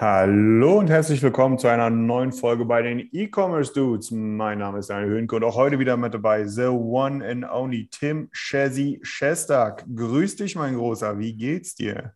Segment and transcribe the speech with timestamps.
[0.00, 4.12] Hallo und herzlich willkommen zu einer neuen Folge bei den E-Commerce Dudes.
[4.12, 7.88] Mein Name ist Daniel Höhnke und auch heute wieder mit dabei The One and Only
[7.90, 9.84] Tim Shazzy Shestag.
[9.92, 11.18] Grüß dich, mein Großer.
[11.18, 12.14] Wie geht's dir?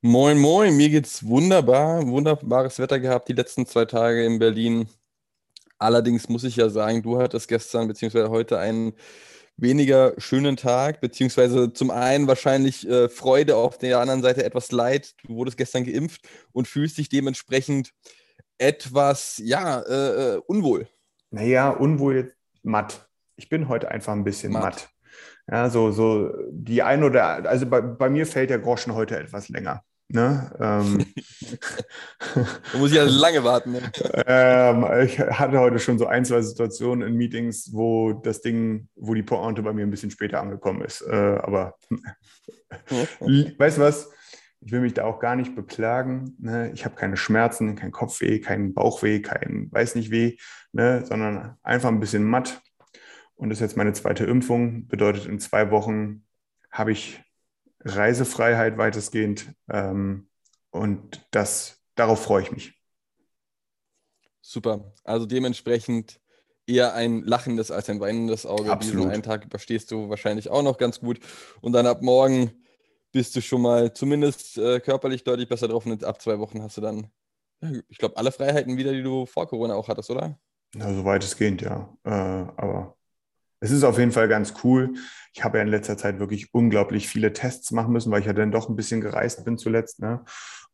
[0.00, 2.06] Moin, moin, mir geht's wunderbar.
[2.06, 4.88] Wunderbares Wetter gehabt die letzten zwei Tage in Berlin.
[5.78, 8.28] Allerdings muss ich ja sagen, du hattest gestern bzw.
[8.28, 8.94] heute einen
[9.56, 15.14] weniger schönen Tag, beziehungsweise zum einen wahrscheinlich äh, Freude, auf der anderen Seite etwas Leid.
[15.24, 17.92] Du wurdest gestern geimpft und fühlst dich dementsprechend
[18.58, 20.88] etwas, ja, äh, äh, unwohl.
[21.30, 23.08] Naja, unwohl matt.
[23.36, 24.62] Ich bin heute einfach ein bisschen matt.
[24.62, 24.88] Matt.
[25.50, 29.48] Ja, so, so die ein oder also bei, bei mir fällt der Groschen heute etwas
[29.48, 29.84] länger.
[30.08, 30.52] Ne?
[30.60, 31.06] Ähm,
[32.72, 33.72] Da muss ich ja lange warten.
[33.72, 33.80] Ne?
[34.26, 39.14] ähm, ich hatte heute schon so ein, zwei Situationen in Meetings, wo das Ding, wo
[39.14, 41.02] die Pointe bei mir ein bisschen später angekommen ist.
[41.02, 41.74] Äh, aber
[43.20, 44.10] weißt du was?
[44.60, 46.36] Ich will mich da auch gar nicht beklagen.
[46.38, 46.70] Ne?
[46.72, 50.36] Ich habe keine Schmerzen, kein Kopfweh, keinen Bauchweh, kein weiß nicht weh,
[50.72, 51.04] ne?
[51.04, 52.62] sondern einfach ein bisschen matt.
[53.34, 54.86] Und das ist jetzt meine zweite Impfung.
[54.86, 56.24] Bedeutet, in zwei Wochen
[56.70, 57.22] habe ich
[57.86, 59.52] Reisefreiheit weitestgehend.
[59.70, 60.28] Ähm,
[60.70, 62.74] und das, darauf freue ich mich.
[64.40, 64.92] Super.
[65.04, 66.20] Also dementsprechend
[66.66, 68.70] eher ein lachendes als ein weinendes Auge.
[68.70, 68.98] Absolut.
[68.98, 71.20] Diesen einen Tag überstehst du wahrscheinlich auch noch ganz gut.
[71.60, 72.52] Und dann ab morgen
[73.12, 75.86] bist du schon mal zumindest äh, körperlich deutlich besser drauf.
[75.86, 77.10] Und ab zwei Wochen hast du dann,
[77.88, 80.38] ich glaube, alle Freiheiten wieder, die du vor Corona auch hattest, oder?
[80.74, 81.96] Ja, so weitestgehend, ja.
[82.04, 82.96] Äh, aber
[83.60, 84.94] es ist auf jeden Fall ganz cool.
[85.32, 88.32] Ich habe ja in letzter Zeit wirklich unglaublich viele Tests machen müssen, weil ich ja
[88.32, 90.00] dann doch ein bisschen gereist bin zuletzt.
[90.00, 90.24] Ne?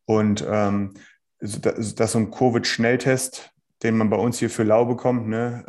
[0.05, 0.93] Und ähm,
[1.39, 3.51] dass so ein Covid-Schnelltest,
[3.83, 5.65] den man bei uns hier für lau bekommt, ne?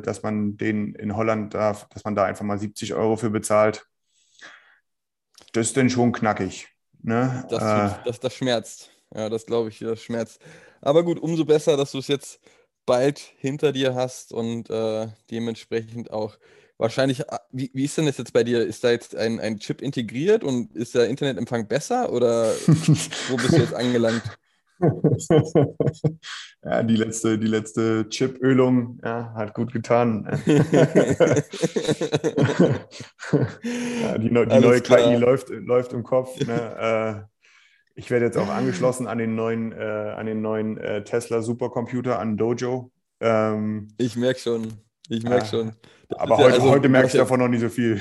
[0.00, 3.30] äh, dass man den in Holland darf, dass man da einfach mal 70 Euro für
[3.30, 3.86] bezahlt,
[5.52, 6.68] das ist dann schon knackig.
[7.02, 7.44] Ne?
[7.50, 8.90] Das, äh, das, das schmerzt.
[9.14, 10.40] Ja, das glaube ich, das schmerzt.
[10.80, 12.40] Aber gut, umso besser, dass du es jetzt
[12.86, 16.38] bald hinter dir hast und äh, dementsprechend auch
[16.78, 18.66] wahrscheinlich, äh, wie, wie ist denn das jetzt bei dir?
[18.66, 22.52] Ist da jetzt ein, ein Chip integriert und ist der Internetempfang besser oder
[23.28, 24.22] wo bist du jetzt angelangt?
[26.64, 30.26] ja, die letzte, die letzte Chipölung ja, hat gut getan.
[34.02, 35.00] ja, die, die neue klar.
[35.00, 36.40] KI läuft, läuft im Kopf.
[36.46, 37.28] Ne?
[38.00, 39.76] Ich werde jetzt auch angeschlossen an den neuen, äh,
[40.16, 42.90] an den neuen äh, Tesla Supercomputer, an Dojo.
[43.20, 44.72] Ähm, Ich merke schon.
[45.10, 45.72] Ich merke Ah, schon.
[46.08, 48.00] Das aber ist ja- heute, also, heute merke ich davon noch nicht so viel.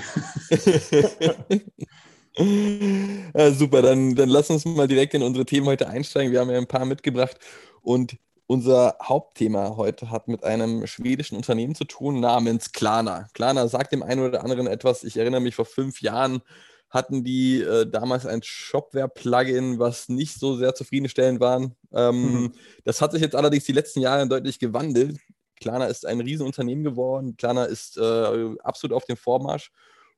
[3.36, 6.32] ja, super, dann, dann lass uns mal direkt in unsere Themen heute einsteigen.
[6.32, 7.38] Wir haben ja ein paar mitgebracht
[7.82, 8.16] und
[8.48, 13.28] unser Hauptthema heute hat mit einem schwedischen Unternehmen zu tun namens Klarna.
[13.34, 15.04] Klarna sagt dem einen oder anderen etwas.
[15.04, 16.42] Ich erinnere mich, vor fünf Jahren
[16.90, 21.72] hatten die äh, damals ein Shopware-Plugin, was nicht so sehr zufriedenstellend war.
[21.92, 22.54] Ähm, Mhm.
[22.84, 25.20] Das hat sich jetzt allerdings die letzten Jahre deutlich gewandelt.
[25.60, 27.36] Klarna ist ein Riesenunternehmen geworden.
[27.38, 29.72] Klarna ist äh, absolut auf dem Vormarsch.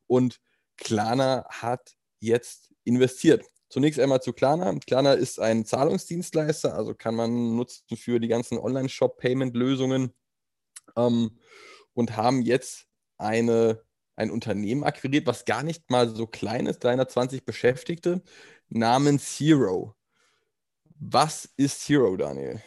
[0.07, 0.39] Und
[0.77, 3.45] Klarna hat jetzt investiert.
[3.69, 4.73] Zunächst einmal zu Klarna.
[4.85, 10.13] Klarna ist ein Zahlungsdienstleister, also kann man nutzen für die ganzen Online-Shop-Payment-Lösungen
[10.97, 11.39] ähm,
[11.93, 12.87] und haben jetzt
[13.17, 13.81] eine,
[14.21, 18.21] ein Unternehmen akquiriert, was gar nicht mal so klein ist, 320 Beschäftigte,
[18.69, 19.95] namens Hero.
[20.99, 22.61] Was ist Hero, Daniel?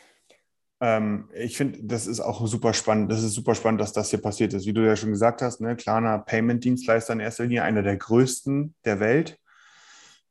[0.80, 3.10] Ähm, ich finde, das ist auch super spannend.
[3.10, 4.66] Das ist super spannend, dass das hier passiert ist.
[4.66, 8.74] Wie du ja schon gesagt hast, ne, Klarna Payment-Dienstleister in erster Linie, einer der größten
[8.84, 9.38] der Welt.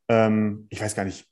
[0.09, 1.25] Ähm, ich weiß gar nicht,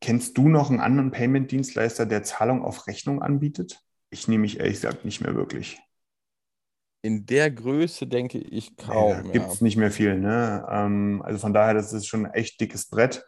[0.00, 3.80] kennst du noch einen anderen Payment-Dienstleister, der Zahlung auf Rechnung anbietet?
[4.10, 5.80] Ich nehme mich ehrlich gesagt nicht mehr wirklich.
[7.02, 9.24] In der Größe denke ich Nee, kaum.
[9.24, 10.18] da gibt es nicht mehr viel.
[10.18, 10.64] Ne?
[10.70, 13.24] Ähm, also von daher, das ist schon ein echt dickes Brett.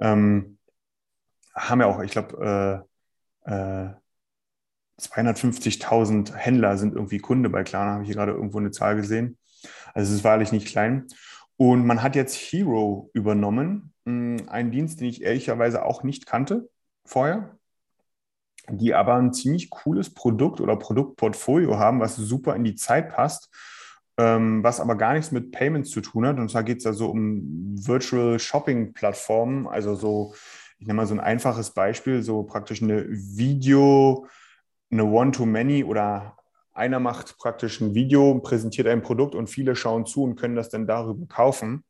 [0.00, 0.58] Ähm,
[1.54, 2.86] haben ja auch, ich glaube,
[3.46, 3.90] äh, äh,
[5.00, 9.38] 250.000 Händler sind irgendwie Kunde bei Klarna, habe ich hier gerade irgendwo eine Zahl gesehen.
[9.94, 11.06] Also es ist wahrlich nicht klein.
[11.56, 16.68] Und man hat jetzt Hero übernommen, mh, einen Dienst, den ich ehrlicherweise auch nicht kannte
[17.04, 17.58] vorher,
[18.68, 23.50] die aber ein ziemlich cooles Produkt oder Produktportfolio haben, was super in die Zeit passt.
[24.18, 26.38] ähm, was aber gar nichts mit Payments zu tun hat.
[26.38, 30.34] Und zwar geht es da so um Virtual Shopping Plattformen, also so,
[30.78, 34.26] ich nenne mal so ein einfaches Beispiel, so praktisch eine Video,
[34.90, 36.36] eine One-to-Many oder
[36.74, 40.68] einer macht praktisch ein Video, präsentiert ein Produkt und viele schauen zu und können das
[40.70, 41.84] dann darüber kaufen.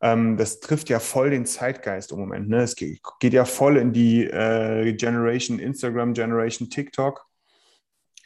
[0.00, 2.48] Ähm, das trifft ja voll den Zeitgeist im Moment.
[2.48, 2.62] Ne?
[2.62, 7.24] Es geht, ja voll in die äh, Generation Instagram, Generation TikTok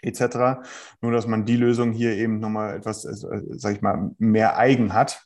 [0.02, 0.60] etc.
[1.00, 4.92] Nur, dass man die Lösung hier eben nochmal etwas, äh, sag ich mal, mehr eigen
[4.92, 5.24] hat.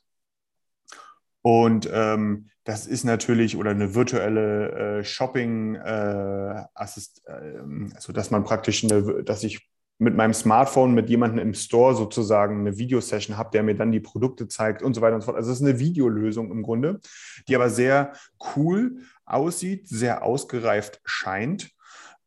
[1.43, 7.63] Und ähm, das ist natürlich, oder eine virtuelle äh, Shopping, äh, Assist, äh,
[7.95, 9.69] also dass man praktisch, eine, dass ich
[10.03, 14.01] mit meinem Smartphone mit jemandem im Store sozusagen eine Videosession habe, der mir dann die
[14.01, 15.37] Produkte zeigt und so weiter und so fort.
[15.37, 17.01] Also es ist eine Videolösung im Grunde,
[17.47, 18.13] die aber sehr
[18.57, 21.71] cool aussieht, sehr ausgereift scheint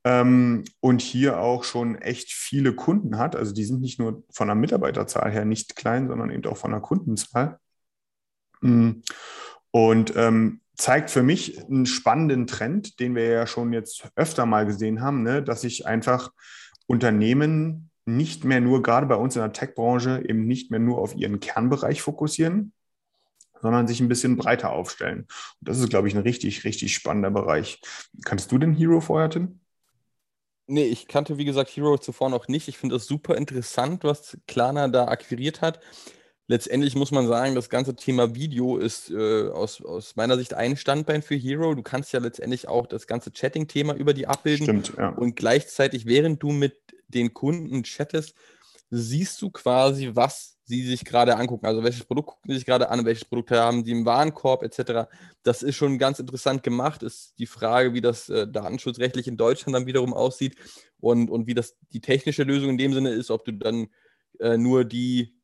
[0.05, 3.35] ähm, und hier auch schon echt viele Kunden hat.
[3.35, 6.71] Also die sind nicht nur von der Mitarbeiterzahl her nicht klein, sondern eben auch von
[6.71, 7.59] der Kundenzahl.
[8.61, 9.01] Mm.
[9.71, 14.65] Und ähm, zeigt für mich einen spannenden Trend, den wir ja schon jetzt öfter mal
[14.65, 15.43] gesehen haben, ne?
[15.43, 16.31] dass sich einfach
[16.87, 21.15] Unternehmen nicht mehr nur, gerade bei uns in der Tech-Branche, eben nicht mehr nur auf
[21.15, 22.71] ihren Kernbereich fokussieren,
[23.61, 25.21] sondern sich ein bisschen breiter aufstellen.
[25.21, 25.29] Und
[25.69, 27.81] das ist, glaube ich, ein richtig, richtig spannender Bereich.
[28.23, 29.59] Kannst du den Hero vorher, Tim?
[30.67, 32.67] Nee, ich kannte, wie gesagt, Hero zuvor noch nicht.
[32.67, 35.79] Ich finde das super interessant, was Klarna da akquiriert hat.
[36.47, 40.77] Letztendlich muss man sagen, das ganze Thema Video ist äh, aus, aus meiner Sicht ein
[40.77, 41.73] Standbein für Hero.
[41.73, 44.65] Du kannst ja letztendlich auch das ganze Chatting-Thema über die abbilden.
[44.65, 45.09] Stimmt, ja.
[45.09, 46.77] Und gleichzeitig, während du mit
[47.07, 48.35] den Kunden chattest,
[48.91, 51.65] siehst du quasi, was sie sich gerade angucken.
[51.65, 55.09] Also welches Produkt gucken sie sich gerade an, welches Produkt haben sie im Warenkorb etc.
[55.43, 57.03] Das ist schon ganz interessant gemacht.
[57.03, 60.55] Ist die Frage, wie das äh, datenschutzrechtlich in Deutschland dann wiederum aussieht
[60.99, 63.87] und, und wie das die technische Lösung in dem Sinne ist, ob du dann
[64.39, 65.34] äh, nur die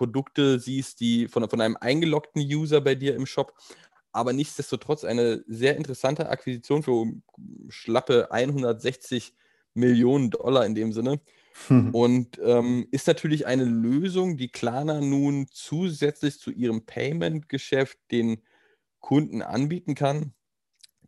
[0.00, 3.52] Produkte siehst, die von, von einem eingeloggten User bei dir im Shop.
[4.12, 7.04] Aber nichtsdestotrotz eine sehr interessante Akquisition für
[7.68, 9.34] schlappe 160
[9.74, 11.20] Millionen Dollar in dem Sinne.
[11.66, 11.94] Hm.
[11.94, 18.40] Und ähm, ist natürlich eine Lösung, die Klarna nun zusätzlich zu ihrem Payment-Geschäft den
[19.00, 20.32] Kunden anbieten kann.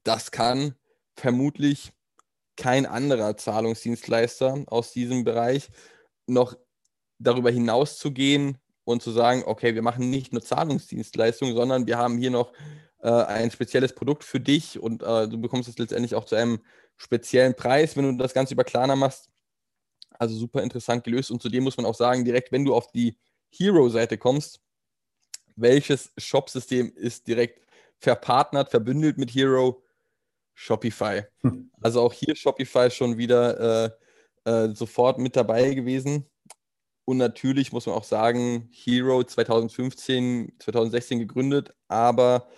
[0.04, 0.74] Das kann
[1.16, 1.94] vermutlich
[2.56, 5.70] kein anderer Zahlungsdienstleister aus diesem Bereich
[6.26, 6.58] noch
[7.18, 11.98] darüber hinaus zu gehen und zu sagen, okay, wir machen nicht nur Zahlungsdienstleistungen, sondern wir
[11.98, 12.52] haben hier noch
[12.98, 16.60] äh, ein spezielles Produkt für dich und äh, du bekommst es letztendlich auch zu einem
[16.96, 19.28] speziellen Preis, wenn du das Ganze über Klarna machst.
[20.18, 21.30] Also super interessant gelöst.
[21.30, 23.16] Und zudem muss man auch sagen, direkt wenn du auf die
[23.50, 24.60] Hero-Seite kommst,
[25.56, 27.66] welches Shop-System ist direkt
[27.98, 29.82] verpartnert, verbündelt mit Hero?
[30.54, 31.22] Shopify.
[31.40, 31.70] Hm.
[31.80, 33.90] Also auch hier Shopify schon wieder äh,
[34.50, 36.26] äh, sofort mit dabei gewesen.
[37.04, 42.48] Und natürlich muss man auch sagen, Hero 2015, 2016 gegründet, aber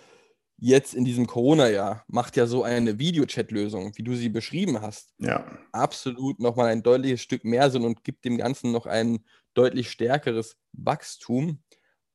[0.57, 5.45] jetzt in diesem Corona-Jahr macht ja so eine Videochat-Lösung, wie du sie beschrieben hast, ja.
[5.71, 10.57] absolut nochmal ein deutliches Stück mehr Sinn und gibt dem Ganzen noch ein deutlich stärkeres
[10.73, 11.59] Wachstum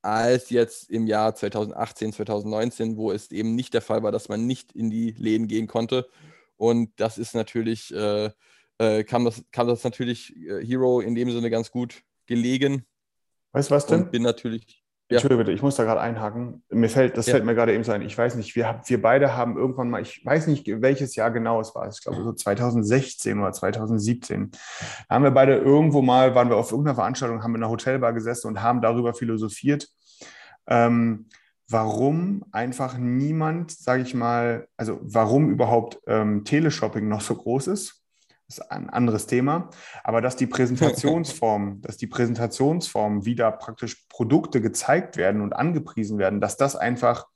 [0.02, 4.46] als jetzt im Jahr 2018, 2019, wo es eben nicht der Fall war, dass man
[4.46, 6.08] nicht in die Läden gehen konnte.
[6.56, 8.30] Und das ist natürlich, äh,
[8.78, 12.86] äh, kam, das, kam das natürlich äh, Hero in dem Sinne ganz gut gelegen.
[13.52, 14.04] Weißt du was denn?
[14.04, 14.80] Und bin natürlich
[15.10, 15.16] ja.
[15.16, 16.62] Entschuldige bitte, ich muss da gerade einhaken.
[16.70, 17.32] Mir fällt, das ja.
[17.32, 18.02] fällt mir gerade eben so ein.
[18.02, 21.60] Ich weiß nicht, wir, wir beide haben irgendwann mal, ich weiß nicht, welches Jahr genau
[21.60, 21.88] es war.
[21.88, 24.52] Ich glaube so 2016 oder 2017.
[25.08, 28.12] Da haben wir beide irgendwo mal, waren wir auf irgendeiner Veranstaltung, haben in einer Hotelbar
[28.12, 29.88] gesessen und haben darüber philosophiert,
[30.68, 31.26] ähm,
[31.68, 37.99] warum einfach niemand, sage ich mal, also warum überhaupt ähm, Teleshopping noch so groß ist
[38.50, 39.70] ist ein anderes Thema.
[40.04, 46.18] Aber dass die Präsentationsform, dass die Präsentationsform, wie da praktisch Produkte gezeigt werden und angepriesen
[46.18, 47.26] werden, dass das einfach,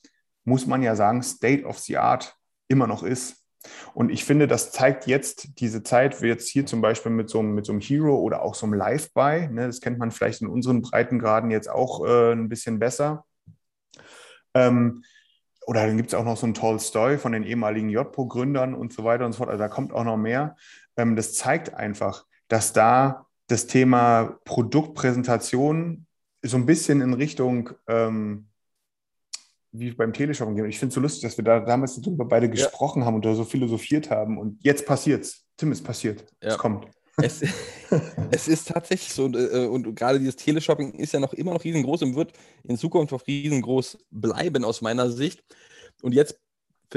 [0.44, 2.36] muss man ja sagen, State of the Art
[2.68, 3.44] immer noch ist.
[3.94, 7.38] Und ich finde, das zeigt jetzt diese Zeit, wie jetzt hier zum Beispiel mit so,
[7.38, 10.42] einem, mit so einem Hero oder auch so einem Live-Buy, ne, das kennt man vielleicht
[10.42, 13.24] in unseren Breitengraden jetzt auch äh, ein bisschen besser.
[14.52, 15.02] Ähm,
[15.66, 19.04] oder dann gibt es auch noch so einen Tolstoy von den ehemaligen JPO-Gründern und so
[19.04, 19.48] weiter und so fort.
[19.48, 20.56] Also da kommt auch noch mehr
[20.96, 26.06] ähm, das zeigt einfach, dass da das Thema Produktpräsentation
[26.42, 28.48] so ein bisschen in Richtung ähm,
[29.72, 30.66] wie beim Teleshopping gehen.
[30.66, 33.06] Ich finde es so lustig, dass wir da damals darüber beide gesprochen ja.
[33.06, 34.38] haben und da so philosophiert haben.
[34.38, 35.44] Und jetzt passiert's.
[35.56, 36.24] Tim, es passiert.
[36.42, 36.50] Ja.
[36.50, 36.86] Es kommt.
[37.16, 37.42] Es,
[38.30, 41.64] es, ist tatsächlich so, und, äh, und gerade dieses Teleshopping ist ja noch immer noch
[41.64, 42.32] riesengroß und wird
[42.64, 45.44] in Zukunft auch riesengroß bleiben aus meiner Sicht.
[46.02, 46.38] Und jetzt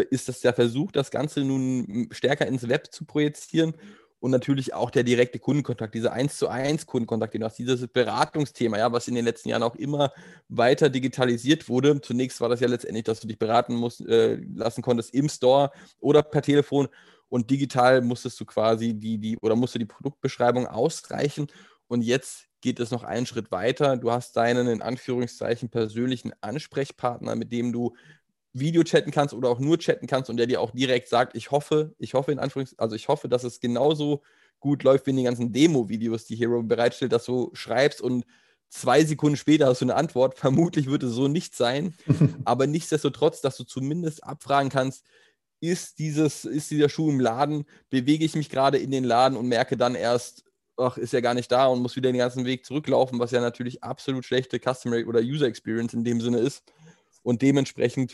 [0.01, 3.73] ist das der Versuch, das Ganze nun stärker ins Web zu projizieren.
[4.19, 8.77] und natürlich auch der direkte Kundenkontakt, dieser 1 zu 1 Kundenkontakt, den du dieses Beratungsthema,
[8.77, 10.11] ja, was in den letzten Jahren auch immer
[10.49, 12.01] weiter digitalisiert wurde.
[12.01, 15.71] Zunächst war das ja letztendlich, dass du dich beraten musst, äh, lassen konntest im Store
[15.99, 16.87] oder per Telefon
[17.29, 21.47] und digital musstest du quasi die, die oder musste die Produktbeschreibung ausreichen
[21.87, 23.97] und jetzt geht es noch einen Schritt weiter.
[23.97, 27.95] Du hast deinen in Anführungszeichen persönlichen Ansprechpartner, mit dem du
[28.59, 31.51] Video chatten kannst oder auch nur chatten kannst und der dir auch direkt sagt, ich
[31.51, 34.21] hoffe, ich hoffe in Anführungszeichen, also ich hoffe, dass es genauso
[34.59, 38.25] gut läuft wie in den ganzen Demo-Videos, die Hero bereitstellt, dass du schreibst und
[38.69, 40.37] zwei Sekunden später hast du eine Antwort.
[40.39, 41.93] Vermutlich wird es so nicht sein,
[42.45, 45.05] aber nichtsdestotrotz, dass du zumindest abfragen kannst,
[45.59, 49.47] ist, dieses, ist dieser Schuh im Laden, bewege ich mich gerade in den Laden und
[49.47, 50.43] merke dann erst,
[50.77, 53.41] ach, ist ja gar nicht da und muss wieder den ganzen Weg zurücklaufen, was ja
[53.41, 56.63] natürlich absolut schlechte Customer oder User Experience in dem Sinne ist.
[57.23, 58.13] Und dementsprechend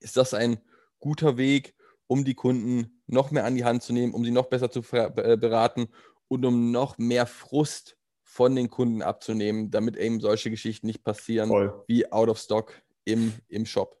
[0.00, 0.58] ist das ein
[0.98, 1.74] guter Weg,
[2.06, 4.80] um die Kunden noch mehr an die Hand zu nehmen, um sie noch besser zu
[4.92, 5.88] äh, beraten
[6.28, 11.48] und um noch mehr Frust von den Kunden abzunehmen, damit eben solche Geschichten nicht passieren
[11.48, 11.84] Voll.
[11.88, 12.72] wie out of stock
[13.04, 13.96] im, im Shop.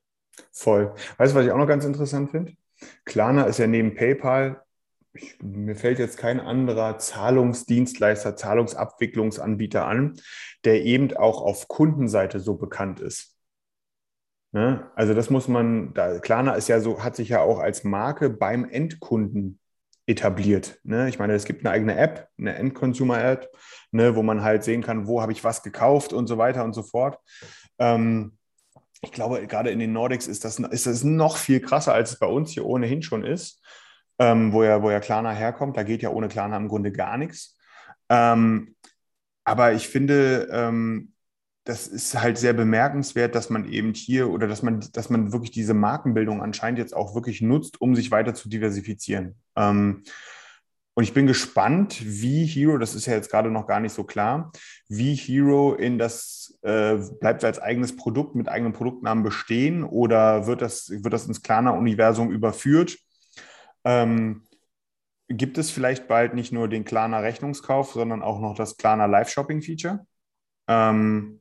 [0.52, 0.94] Voll.
[1.18, 2.52] Weißt du, was ich auch noch ganz interessant finde?
[3.04, 4.62] Klarna ist ja neben PayPal,
[5.12, 10.20] ich, mir fällt jetzt kein anderer Zahlungsdienstleister, Zahlungsabwicklungsanbieter an,
[10.64, 13.36] der eben auch auf Kundenseite so bekannt ist.
[14.52, 14.90] Ne?
[14.96, 18.30] Also das muss man, da, Klarna ist ja so, hat sich ja auch als Marke
[18.30, 19.60] beim Endkunden
[20.06, 20.80] etabliert.
[20.82, 21.08] Ne?
[21.08, 23.56] Ich meine, es gibt eine eigene App, eine End-Consumer-App,
[23.92, 26.72] ne, wo man halt sehen kann, wo habe ich was gekauft und so weiter und
[26.72, 27.18] so fort.
[27.78, 28.36] Ähm,
[29.02, 32.18] ich glaube, gerade in den Nordics ist das, ist das noch viel krasser, als es
[32.18, 33.62] bei uns hier ohnehin schon ist,
[34.18, 35.76] ähm, wo, ja, wo ja Klarna herkommt.
[35.76, 37.56] Da geht ja ohne Klarna im Grunde gar nichts.
[38.08, 38.74] Ähm,
[39.44, 41.12] aber ich finde, ähm,
[41.64, 45.50] das ist halt sehr bemerkenswert, dass man eben hier oder dass man, dass man wirklich
[45.50, 49.36] diese Markenbildung anscheinend jetzt auch wirklich nutzt, um sich weiter zu diversifizieren.
[49.56, 50.02] Ähm,
[50.94, 54.04] und ich bin gespannt, wie Hero, das ist ja jetzt gerade noch gar nicht so
[54.04, 54.50] klar,
[54.88, 60.62] wie Hero in das, äh, bleibt als eigenes Produkt mit eigenem Produktnamen bestehen oder wird
[60.62, 62.98] das, wird das ins Klarna-Universum überführt?
[63.84, 64.42] Ähm,
[65.28, 70.06] gibt es vielleicht bald nicht nur den Klarna Rechnungskauf, sondern auch noch das Klarna Live-Shopping-Feature?
[70.68, 71.39] Ähm,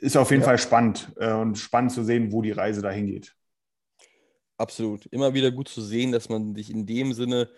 [0.00, 0.48] ist auf jeden ja.
[0.48, 3.34] Fall spannend äh, und spannend zu sehen, wo die Reise dahin geht.
[4.56, 5.06] Absolut.
[5.06, 7.48] Immer wieder gut zu sehen, dass man sich in dem Sinne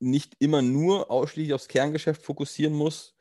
[0.00, 3.16] nicht immer nur ausschließlich aufs Kerngeschäft fokussieren muss,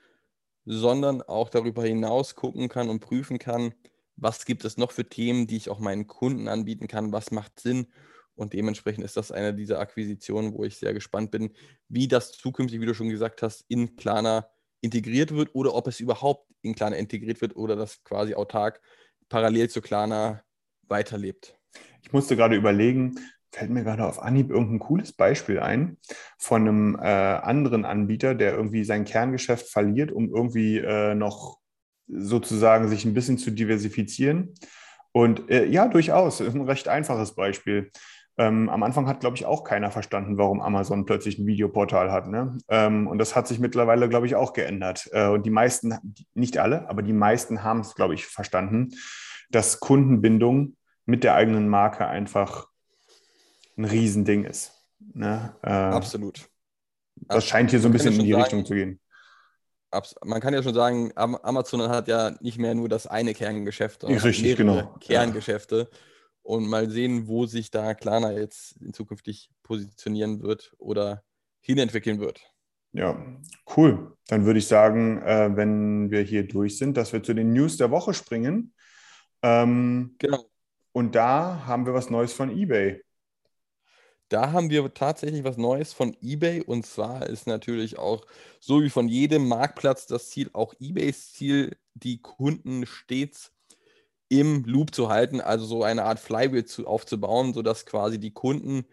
[0.65, 3.73] sondern auch darüber hinaus gucken kann und prüfen kann,
[4.15, 7.59] was gibt es noch für Themen, die ich auch meinen Kunden anbieten kann, was macht
[7.59, 7.87] Sinn.
[8.35, 11.53] Und dementsprechend ist das eine dieser Akquisitionen, wo ich sehr gespannt bin,
[11.89, 14.47] wie das zukünftig, wie du schon gesagt hast, in Klarna
[14.81, 18.81] integriert wird oder ob es überhaupt in Klarna integriert wird oder das quasi autark
[19.29, 20.41] parallel zu Klarna
[20.87, 21.55] weiterlebt.
[22.01, 23.15] Ich musste gerade überlegen,
[23.51, 25.97] fällt mir gerade auf Anhieb irgendein cooles Beispiel ein
[26.37, 31.59] von einem äh, anderen Anbieter, der irgendwie sein Kerngeschäft verliert, um irgendwie äh, noch
[32.07, 34.53] sozusagen sich ein bisschen zu diversifizieren.
[35.11, 37.91] Und äh, ja, durchaus, ist ein recht einfaches Beispiel.
[38.37, 42.27] Ähm, am Anfang hat, glaube ich, auch keiner verstanden, warum Amazon plötzlich ein Videoportal hat.
[42.27, 42.57] Ne?
[42.67, 45.07] Ähm, und das hat sich mittlerweile, glaube ich, auch geändert.
[45.11, 45.95] Äh, und die meisten,
[46.33, 48.89] nicht alle, aber die meisten haben es, glaube ich, verstanden,
[49.51, 52.67] dass Kundenbindung mit der eigenen Marke einfach
[53.77, 54.83] ein Riesending ist.
[55.13, 55.55] Ne?
[55.61, 56.49] Äh, Absolut.
[57.15, 58.99] Das scheint hier so ein bisschen in die sagen, Richtung zu gehen.
[60.25, 64.21] Man kann ja schon sagen, Amazon hat ja nicht mehr nur das eine Kerngeschäft, sondern
[64.21, 64.95] Richtig, genau.
[64.99, 65.87] Kerngeschäfte.
[65.91, 65.97] Ja
[66.43, 71.23] und mal sehen, wo sich da Klarna jetzt zukünftig positionieren wird oder
[71.61, 72.41] hinentwickeln wird.
[72.91, 73.17] Ja,
[73.75, 74.15] cool.
[74.27, 77.77] Dann würde ich sagen, äh, wenn wir hier durch sind, dass wir zu den News
[77.77, 78.73] der Woche springen.
[79.41, 80.45] Ähm, genau.
[80.91, 83.01] Und da haben wir was Neues von eBay.
[84.29, 88.25] Da haben wir tatsächlich was Neues von eBay und zwar ist natürlich auch
[88.59, 93.51] so wie von jedem Marktplatz das Ziel, auch eBays Ziel, die Kunden stets
[94.39, 98.85] im Loop zu halten, also so eine Art Flywheel zu, aufzubauen, sodass quasi die Kunden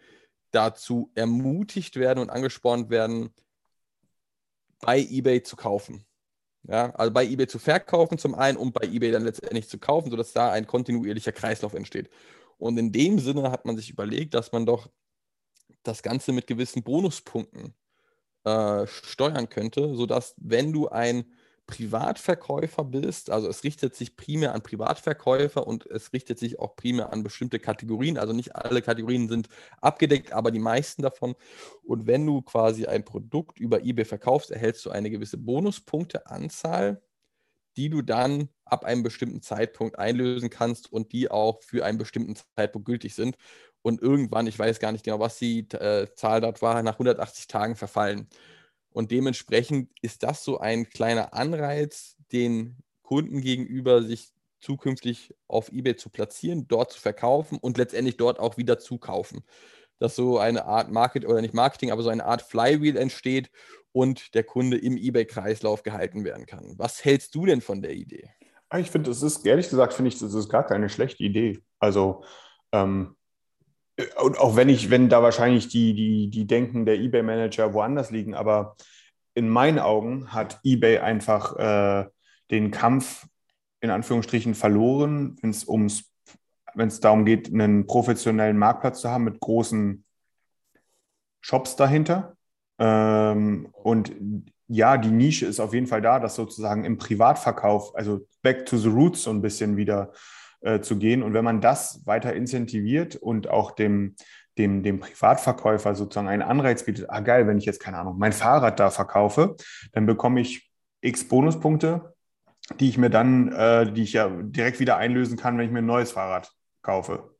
[0.51, 3.33] dazu ermutigt werden und angespornt werden,
[4.79, 6.05] bei eBay zu kaufen.
[6.63, 10.11] Ja, also bei eBay zu verkaufen zum einen und bei eBay dann letztendlich zu kaufen,
[10.11, 12.09] sodass da ein kontinuierlicher Kreislauf entsteht.
[12.59, 14.89] Und in dem Sinne hat man sich überlegt, dass man doch
[15.81, 17.73] das Ganze mit gewissen Bonuspunkten
[18.43, 21.25] äh, steuern könnte, sodass wenn du ein
[21.71, 27.13] Privatverkäufer bist, also es richtet sich primär an Privatverkäufer und es richtet sich auch primär
[27.13, 28.17] an bestimmte Kategorien.
[28.17, 29.47] Also nicht alle Kategorien sind
[29.79, 31.33] abgedeckt, aber die meisten davon.
[31.83, 37.01] Und wenn du quasi ein Produkt über eBay verkaufst, erhältst du eine gewisse Bonuspunkteanzahl,
[37.77, 42.35] die du dann ab einem bestimmten Zeitpunkt einlösen kannst und die auch für einen bestimmten
[42.57, 43.37] Zeitpunkt gültig sind.
[43.81, 47.47] und irgendwann, ich weiß gar nicht genau, was die äh, Zahl dort war, nach 180
[47.47, 48.27] Tagen verfallen.
[48.91, 55.95] Und dementsprechend ist das so ein kleiner Anreiz, den Kunden gegenüber sich zukünftig auf eBay
[55.95, 59.43] zu platzieren, dort zu verkaufen und letztendlich dort auch wieder zu kaufen.
[59.99, 63.51] Dass so eine Art Market oder nicht Marketing, aber so eine Art Flywheel entsteht
[63.91, 66.73] und der Kunde im eBay-Kreislauf gehalten werden kann.
[66.77, 68.29] Was hältst du denn von der Idee?
[68.69, 71.59] Ah, ich finde, das ist, ehrlich gesagt, finde ich, das ist gar keine schlechte Idee.
[71.79, 72.23] Also,
[72.71, 73.15] ähm,
[74.21, 78.33] und auch wenn ich, wenn da wahrscheinlich die, die, die Denken der eBay-Manager woanders liegen,
[78.35, 78.75] aber
[79.33, 82.09] in meinen Augen hat eBay einfach äh,
[82.51, 83.27] den Kampf
[83.79, 86.11] in Anführungsstrichen verloren, wenn es ums,
[86.75, 90.03] wenn es darum geht, einen professionellen Marktplatz zu haben mit großen
[91.41, 92.35] Shops dahinter.
[92.77, 94.13] Ähm, und
[94.67, 98.77] ja, die Nische ist auf jeden Fall da, dass sozusagen im Privatverkauf, also back to
[98.77, 100.13] the roots so ein bisschen wieder
[100.61, 101.23] äh, zu gehen.
[101.23, 104.15] Und wenn man das weiter incentiviert und auch dem,
[104.57, 108.33] dem, dem Privatverkäufer sozusagen einen Anreiz bietet, ah geil, wenn ich jetzt, keine Ahnung, mein
[108.33, 109.55] Fahrrad da verkaufe,
[109.93, 112.13] dann bekomme ich x Bonuspunkte,
[112.79, 115.79] die ich mir dann, äh, die ich ja direkt wieder einlösen kann, wenn ich mir
[115.79, 116.51] ein neues Fahrrad
[116.81, 117.35] kaufe.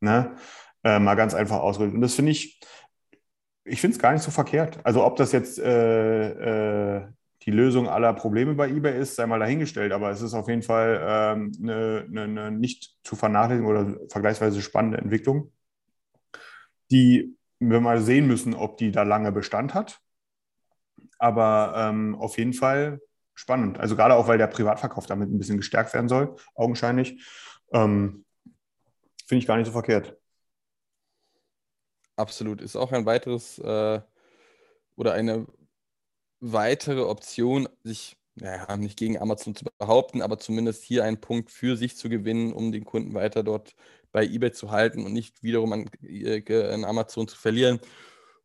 [0.00, 0.36] Ne?
[0.82, 1.96] Äh, mal ganz einfach ausdrücken.
[1.96, 2.60] Und das finde ich,
[3.64, 4.78] ich finde es gar nicht so verkehrt.
[4.84, 7.06] Also ob das jetzt äh, äh,
[7.44, 9.92] die Lösung aller Probleme bei eBay ist, sei mal dahingestellt.
[9.92, 14.62] Aber es ist auf jeden Fall ähm, eine, eine, eine nicht zu vernachlässigen oder vergleichsweise
[14.62, 15.52] spannende Entwicklung,
[16.90, 20.00] die wir mal sehen müssen, ob die da lange Bestand hat.
[21.18, 23.00] Aber ähm, auf jeden Fall
[23.34, 23.78] spannend.
[23.78, 27.22] Also gerade auch, weil der Privatverkauf damit ein bisschen gestärkt werden soll, augenscheinlich.
[27.72, 28.24] Ähm,
[29.26, 30.16] Finde ich gar nicht so verkehrt.
[32.16, 32.60] Absolut.
[32.60, 34.00] Ist auch ein weiteres äh,
[34.96, 35.46] oder eine
[36.52, 41.76] weitere Option, sich naja, nicht gegen Amazon zu behaupten, aber zumindest hier einen Punkt für
[41.76, 43.74] sich zu gewinnen, um den Kunden weiter dort
[44.12, 47.80] bei eBay zu halten und nicht wiederum an, äh, an Amazon zu verlieren.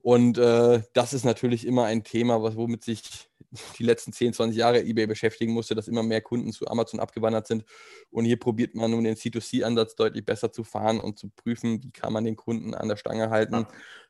[0.01, 3.29] Und äh, das ist natürlich immer ein Thema, was, womit sich
[3.77, 7.47] die letzten 10, 20 Jahre eBay beschäftigen musste, dass immer mehr Kunden zu Amazon abgewandert
[7.47, 7.65] sind.
[8.11, 11.91] Und hier probiert man nun den C2C-Ansatz deutlich besser zu fahren und zu prüfen, wie
[11.91, 13.65] kann man den Kunden an der Stange halten,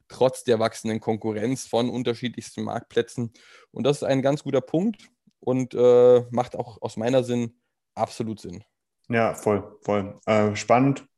[0.08, 3.32] trotz der wachsenden Konkurrenz von unterschiedlichsten Marktplätzen.
[3.72, 5.10] Und das ist ein ganz guter Punkt
[5.40, 7.56] und äh, macht auch aus meiner Sinn
[7.96, 8.64] absolut Sinn.
[9.08, 10.20] Ja, voll, voll.
[10.26, 11.09] Äh, spannend.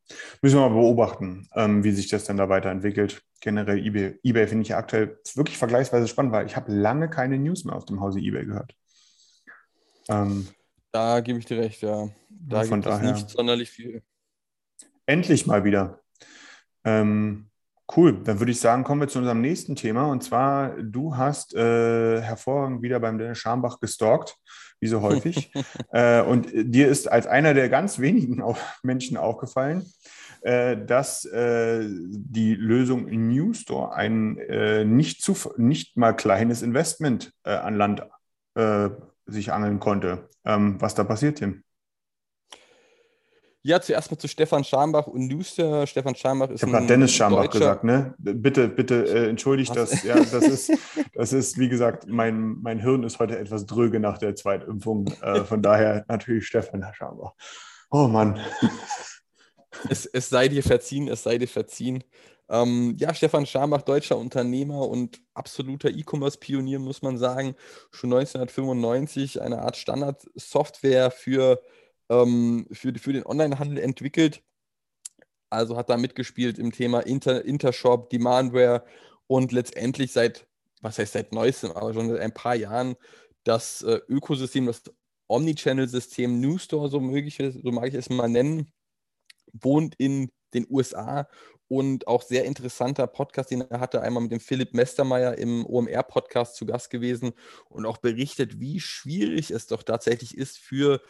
[0.42, 3.22] Müssen wir mal beobachten, ähm, wie sich das dann da weiterentwickelt.
[3.40, 4.20] Generell eBay.
[4.24, 7.76] eBay finde ich ja aktuell wirklich vergleichsweise spannend, weil ich habe lange keine News mehr
[7.76, 8.76] aus dem Hause eBay gehört.
[10.10, 10.48] Ähm,
[10.92, 12.10] da gebe ich dir recht, ja.
[12.30, 14.04] Da gibt es nicht sonderlich viel.
[15.06, 16.02] Endlich mal wieder.
[16.84, 17.51] Ähm,
[17.96, 20.06] cool, dann würde ich sagen, kommen wir zu unserem nächsten Thema.
[20.06, 24.38] Und zwar, du hast äh, hervorragend wieder beim Dennis Schambach gestalkt,
[24.80, 25.52] wie so häufig.
[25.92, 28.44] äh, und dir ist als einer der ganz wenigen
[28.84, 29.86] Menschen aufgefallen,
[30.42, 37.34] äh, dass äh, die Lösung New Store ein äh, nicht, zu, nicht mal kleines Investment
[37.44, 38.04] äh, an Land
[39.28, 40.28] sich angeln konnte.
[40.44, 41.64] Ähm, was da passiert, Tim?
[43.64, 45.86] Ja, zuerst mal zu Stefan Schambach und Newster.
[45.86, 46.58] Stefan Schambach ist.
[46.58, 47.60] Ich habe gerade Dennis Schambach Deutscher.
[47.60, 48.16] gesagt, ne?
[48.18, 50.04] Bitte, bitte äh, entschuldigt das.
[50.04, 50.72] Ja, das ist,
[51.14, 55.08] das ist, wie gesagt, mein, mein Hirn ist heute etwas dröge nach der Zweitimpfung.
[55.22, 57.34] Äh, von daher natürlich Stefan Schambach.
[57.92, 58.40] Oh Mann.
[59.90, 62.04] Es, es sei dir verziehen, es sei dir verziehen.
[62.50, 67.56] Ähm, ja, Stefan Schambach, deutscher Unternehmer und absoluter E-Commerce-Pionier, muss man sagen.
[67.92, 71.62] Schon 1995 eine Art Standard-Software für
[72.12, 74.44] ähm, für, für den Onlinehandel entwickelt.
[75.50, 78.86] Also hat da mitgespielt im Thema Inter, Intershop, Demandware
[79.28, 80.48] und letztendlich seit,
[80.82, 82.96] was heißt seit neuestem, aber schon seit ein paar Jahren
[83.44, 84.84] das äh, Ökosystem, das
[85.28, 88.72] Omnichannel-System New Store, so, möglich, so mag ich es mal nennen,
[89.54, 91.28] wohnt in den USA
[91.70, 96.56] und auch sehr interessanter Podcast, den er hatte, einmal mit dem Philipp Mestermeier im OMR-Podcast
[96.56, 97.32] zu Gast gewesen
[97.70, 101.02] und auch berichtet, wie schwierig es doch tatsächlich ist für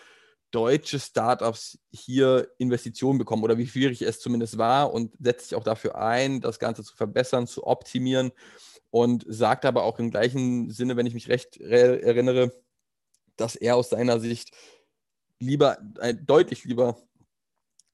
[0.51, 5.63] deutsche Startups hier Investitionen bekommen oder wie schwierig es zumindest war und setzt sich auch
[5.63, 8.31] dafür ein, das Ganze zu verbessern, zu optimieren
[8.89, 12.53] und sagt aber auch im gleichen Sinne, wenn ich mich recht erinnere,
[13.37, 14.51] dass er aus seiner Sicht
[15.39, 16.97] lieber, äh, deutlich lieber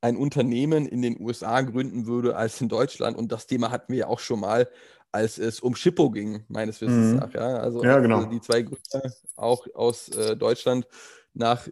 [0.02, 3.18] ein Unternehmen in den USA gründen würde als in Deutschland.
[3.18, 4.70] Und das Thema hatten wir ja auch schon mal,
[5.12, 7.16] als es um Schippo ging, meines Wissens mhm.
[7.18, 7.34] nach.
[7.34, 8.26] Ja, also ja, genau.
[8.26, 10.88] die zwei Gründer auch aus äh, Deutschland
[11.34, 11.68] nach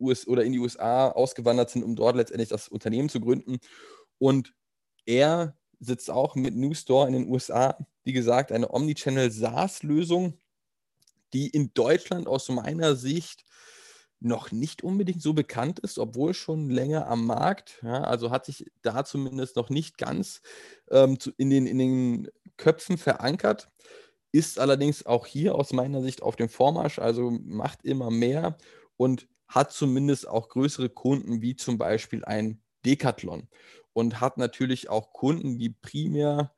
[0.00, 3.58] US oder in die USA ausgewandert sind, um dort letztendlich das Unternehmen zu gründen.
[4.18, 4.54] Und
[5.06, 10.38] er sitzt auch mit New Store in den USA, wie gesagt, eine Omnichannel SaaS-Lösung,
[11.32, 13.44] die in Deutschland aus meiner Sicht
[14.20, 17.80] noch nicht unbedingt so bekannt ist, obwohl schon länger am Markt.
[17.82, 20.42] Ja, also hat sich da zumindest noch nicht ganz
[20.90, 23.68] ähm, in, den, in den Köpfen verankert,
[24.32, 28.58] ist allerdings auch hier aus meiner Sicht auf dem Vormarsch, also macht immer mehr
[28.96, 33.48] und hat zumindest auch größere Kunden wie zum Beispiel ein Decathlon
[33.92, 36.54] und hat natürlich auch Kunden, die primär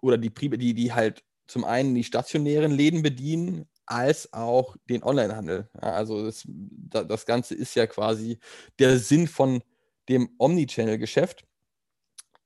[0.00, 5.68] oder die, die, die halt zum einen die stationären Läden bedienen, als auch den Onlinehandel.
[5.74, 8.38] Also das, das Ganze ist ja quasi
[8.78, 9.62] der Sinn von
[10.08, 11.44] dem Omnichannel-Geschäft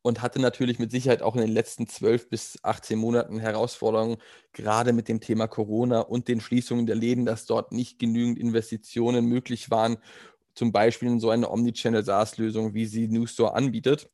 [0.05, 4.19] und hatte natürlich mit Sicherheit auch in den letzten 12 bis 18 Monaten Herausforderungen,
[4.53, 9.25] gerade mit dem Thema Corona und den Schließungen der Läden, dass dort nicht genügend Investitionen
[9.25, 9.97] möglich waren,
[10.55, 14.11] zum Beispiel in so eine Omnichannel-SaaS-Lösung, wie sie New Store anbietet.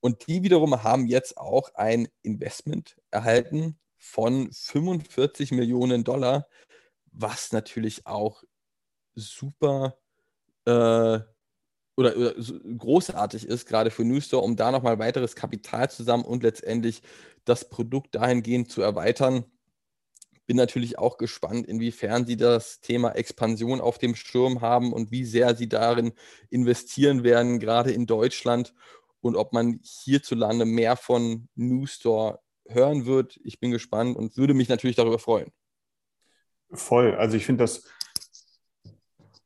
[0.00, 6.48] Und die wiederum haben jetzt auch ein Investment erhalten von 45 Millionen Dollar,
[7.12, 8.42] was natürlich auch
[9.14, 9.96] super
[10.64, 11.20] äh,
[11.96, 12.34] oder, oder
[12.76, 17.02] großartig ist, gerade für New Store, um da nochmal weiteres Kapital zusammen und letztendlich
[17.44, 19.44] das Produkt dahingehend zu erweitern.
[20.46, 25.24] Bin natürlich auch gespannt, inwiefern Sie das Thema Expansion auf dem Schirm haben und wie
[25.24, 26.12] sehr Sie darin
[26.50, 28.74] investieren werden, gerade in Deutschland
[29.20, 33.40] und ob man hierzulande mehr von New Store hören wird.
[33.42, 35.50] Ich bin gespannt und würde mich natürlich darüber freuen.
[36.72, 37.14] Voll.
[37.14, 37.84] Also ich finde das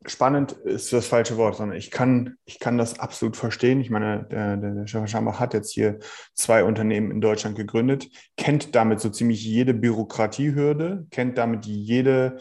[0.07, 3.81] spannend ist das falsche Wort, sondern ich kann, ich kann das absolut verstehen.
[3.81, 5.99] Ich meine, der, der, Stefan Schambach hat jetzt hier
[6.35, 12.39] zwei Unternehmen in Deutschland gegründet, kennt damit so ziemlich jede Bürokratiehürde, kennt damit jede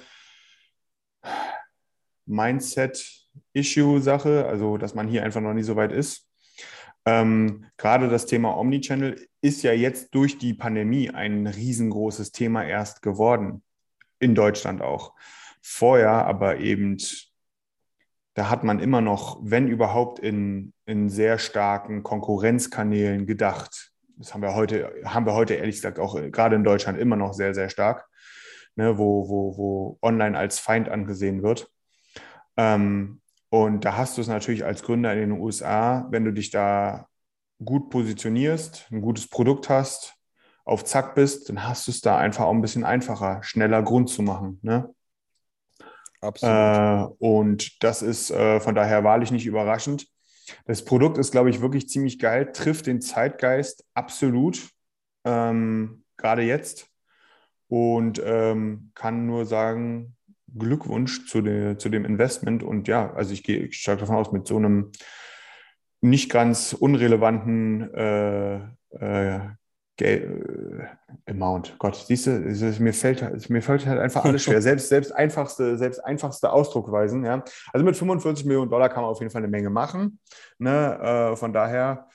[2.26, 6.30] Mindset-Issue-Sache, also dass man hier einfach noch nie so weit ist.
[7.06, 13.02] Ähm, gerade das Thema Omnichannel ist ja jetzt durch die Pandemie ein riesengroßes Thema erst
[13.02, 13.64] geworden,
[14.20, 15.14] in Deutschland auch.
[15.62, 16.98] Vorher aber eben
[18.40, 23.92] da hat man immer noch, wenn überhaupt, in, in sehr starken Konkurrenzkanälen gedacht.
[24.16, 27.18] Das haben wir heute, haben wir heute ehrlich gesagt auch äh, gerade in Deutschland immer
[27.18, 28.08] noch sehr, sehr stark,
[28.78, 31.70] ne, wo, wo, wo online als Feind angesehen wird.
[32.56, 36.50] Ähm, und da hast du es natürlich als Gründer in den USA, wenn du dich
[36.50, 37.08] da
[37.66, 40.16] gut positionierst, ein gutes Produkt hast,
[40.64, 44.10] auf Zack bist, dann hast du es da einfach auch ein bisschen einfacher, schneller Grund
[44.10, 44.60] zu machen.
[44.62, 44.96] Ne?
[46.22, 46.56] Absolut.
[46.56, 50.08] Äh, und das ist äh, von daher wahrlich nicht überraschend.
[50.66, 54.70] Das Produkt ist, glaube ich, wirklich ziemlich geil, trifft den Zeitgeist absolut,
[55.26, 56.88] ähm, gerade jetzt.
[57.68, 60.16] Und ähm, kann nur sagen,
[60.58, 62.64] Glückwunsch zu, de, zu dem Investment.
[62.64, 64.92] Und ja, also ich gehe stark davon aus, mit so einem
[66.02, 68.56] nicht ganz unrelevanten äh,
[68.92, 69.40] äh,
[71.26, 71.76] Amount.
[71.78, 72.32] Gott, siehst du,
[72.80, 74.62] mir fällt, mir fällt halt einfach alles schwer.
[74.70, 77.26] Selbst, selbst, einfachste, selbst einfachste Ausdruckweisen.
[77.26, 77.44] Ja.
[77.74, 80.20] Also mit 45 Millionen Dollar kann man auf jeden Fall eine Menge machen.
[80.58, 81.32] Ne?
[81.32, 82.08] Äh, von daher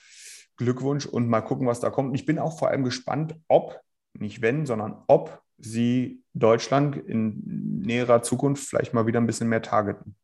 [0.57, 2.09] Glückwunsch und mal gucken, was da kommt.
[2.09, 3.79] Und ich bin auch vor allem gespannt, ob,
[4.13, 9.61] nicht wenn, sondern ob sie Deutschland in näherer Zukunft vielleicht mal wieder ein bisschen mehr
[9.61, 10.15] targeten.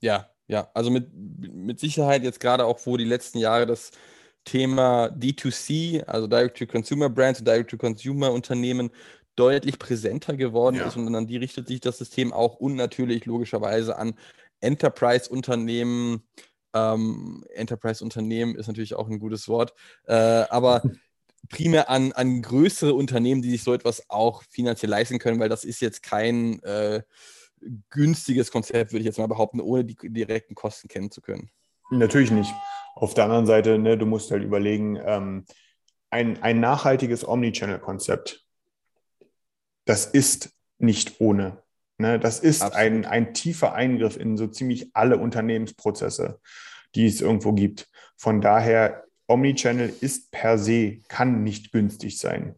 [0.00, 3.92] Ja, ja, also mit, mit Sicherheit jetzt gerade auch, wo die letzten Jahre das
[4.44, 8.90] Thema D2C, also Direct-to-Consumer Brands und Direct-to-Consumer-Unternehmen,
[9.36, 10.86] deutlich präsenter geworden ja.
[10.86, 14.14] ist und an die richtet sich das System auch und natürlich logischerweise an
[14.60, 16.22] Enterprise-Unternehmen.
[16.72, 19.74] Ähm, Enterprise-Unternehmen ist natürlich auch ein gutes Wort,
[20.06, 20.82] äh, aber
[21.50, 25.64] primär an, an größere Unternehmen, die sich so etwas auch finanziell leisten können, weil das
[25.64, 27.02] ist jetzt kein äh,
[27.90, 31.50] günstiges Konzept, würde ich jetzt mal behaupten, ohne die direkten Kosten kennen zu können.
[31.90, 32.52] Natürlich nicht.
[32.94, 35.44] Auf der anderen Seite, ne, du musst halt überlegen, ähm,
[36.10, 38.44] ein, ein nachhaltiges Omnichannel-Konzept,
[39.84, 41.62] das ist nicht ohne.
[41.98, 42.18] Ne?
[42.18, 46.40] Das ist ein, ein tiefer Eingriff in so ziemlich alle Unternehmensprozesse,
[46.94, 47.88] die es irgendwo gibt.
[48.16, 52.56] Von daher, Omnichannel ist per se, kann nicht günstig sein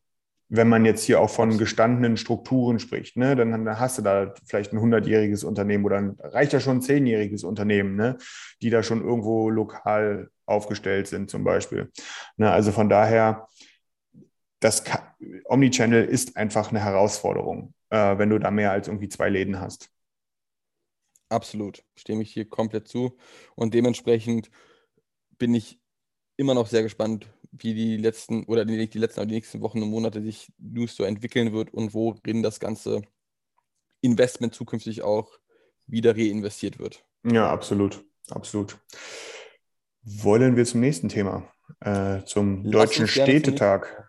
[0.49, 4.33] wenn man jetzt hier auch von gestandenen Strukturen spricht, ne, dann, dann hast du da
[4.45, 8.17] vielleicht ein hundertjähriges Unternehmen oder ein, reicht ja schon ein zehnjähriges Unternehmen, ne,
[8.63, 11.91] die da schon irgendwo lokal aufgestellt sind zum Beispiel.
[12.37, 13.49] Ne, also von daher,
[14.61, 14.85] das
[15.45, 19.91] Omnichannel ist einfach eine Herausforderung, äh, wenn du da mehr als irgendwie zwei Läden hast.
[21.29, 23.17] Absolut, stimme ich hier komplett zu.
[23.57, 24.49] Und dementsprechend
[25.39, 25.81] bin ich
[26.37, 27.27] immer noch sehr gespannt,
[27.59, 31.05] wie die letzten oder die, die letzten, die nächsten Wochen und Monate sich News so
[31.05, 33.03] entwickeln wird und worin das ganze
[34.01, 35.39] Investment zukünftig auch
[35.87, 37.05] wieder reinvestiert wird.
[37.25, 38.79] Ja, absolut, absolut.
[40.03, 44.07] Wollen wir zum nächsten Thema, äh, zum Lass Deutschen Städtetag.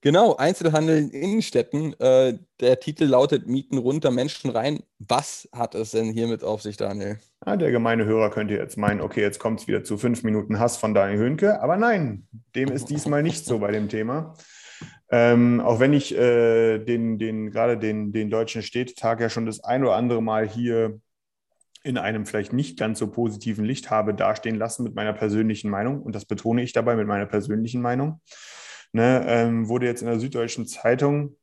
[0.00, 1.98] Genau, Einzelhandel in Innenstädten.
[1.98, 4.82] Äh, der Titel lautet Mieten runter, Menschen rein.
[4.98, 7.18] Was hat es denn hiermit auf sich, Daniel?
[7.46, 10.58] Ja, der gemeine Hörer könnte jetzt meinen, okay, jetzt kommt es wieder zu fünf Minuten
[10.58, 11.60] Hass von Daniel Höhnke.
[11.60, 14.34] Aber nein, dem ist diesmal nicht so bei dem Thema.
[15.10, 19.62] Ähm, auch wenn ich äh, den, den, gerade den, den Deutschen Städtetag ja schon das
[19.62, 21.00] ein oder andere Mal hier
[21.82, 26.02] in einem vielleicht nicht ganz so positiven Licht habe dastehen lassen mit meiner persönlichen Meinung.
[26.02, 28.20] Und das betone ich dabei mit meiner persönlichen Meinung
[28.94, 31.36] ne, ähm, wurde jetzt in der Süddeutschen Zeitung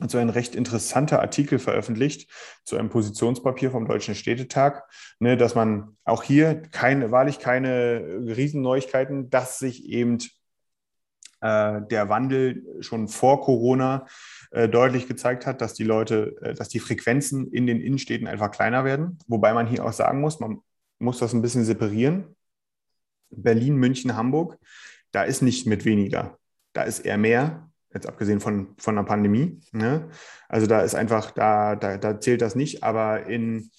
[0.00, 2.30] so ein recht interessanter Artikel veröffentlicht
[2.64, 4.82] zu einem Positionspapier vom Deutschen Städtetag,
[5.20, 10.18] ne, dass man auch hier keine, wahrlich keine Riesenneuigkeiten, dass sich eben
[11.40, 14.06] äh, der Wandel schon vor Corona
[14.50, 18.50] äh, deutlich gezeigt hat, dass die Leute, äh, dass die Frequenzen in den Innenstädten einfach
[18.50, 19.18] kleiner werden.
[19.28, 20.60] Wobei man hier auch sagen muss, man
[20.98, 22.34] muss das ein bisschen separieren.
[23.30, 24.58] Berlin, München, Hamburg,
[25.12, 26.38] da ist nicht mit weniger
[26.74, 29.60] da ist eher mehr, jetzt abgesehen von, von der Pandemie.
[29.72, 30.08] Ne?
[30.48, 33.70] Also da ist einfach, da, da, da zählt das nicht, aber in,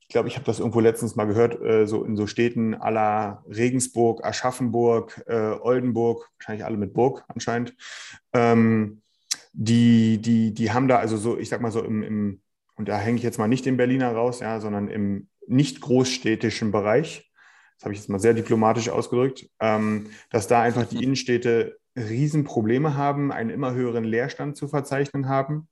[0.00, 3.44] ich glaube, ich habe das irgendwo letztens mal gehört, äh, so in so Städten aller
[3.48, 7.74] Regensburg, Aschaffenburg, äh, Oldenburg, wahrscheinlich alle mit Burg anscheinend,
[8.32, 9.02] ähm,
[9.52, 12.40] die, die, die haben da also so, ich sag mal so im, im
[12.76, 16.72] und da hänge ich jetzt mal nicht den Berliner raus, ja, sondern im nicht großstädtischen
[16.72, 17.30] Bereich,
[17.76, 22.96] das habe ich jetzt mal sehr diplomatisch ausgedrückt, ähm, dass da einfach die Innenstädte Riesenprobleme
[22.96, 25.68] haben, einen immer höheren Leerstand zu verzeichnen haben.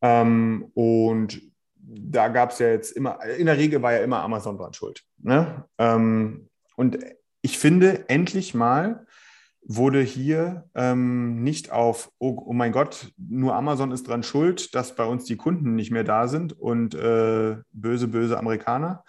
[0.00, 1.40] Ähm, und
[1.76, 5.02] da gab es ja jetzt immer, in der Regel war ja immer Amazon dran schuld.
[5.18, 5.64] Ne?
[5.78, 6.98] Ähm, und
[7.42, 9.06] ich finde, endlich mal
[9.66, 14.94] wurde hier ähm, nicht auf, oh, oh, mein Gott, nur Amazon ist dran schuld, dass
[14.94, 19.04] bei uns die Kunden nicht mehr da sind und äh, böse, böse Amerikaner,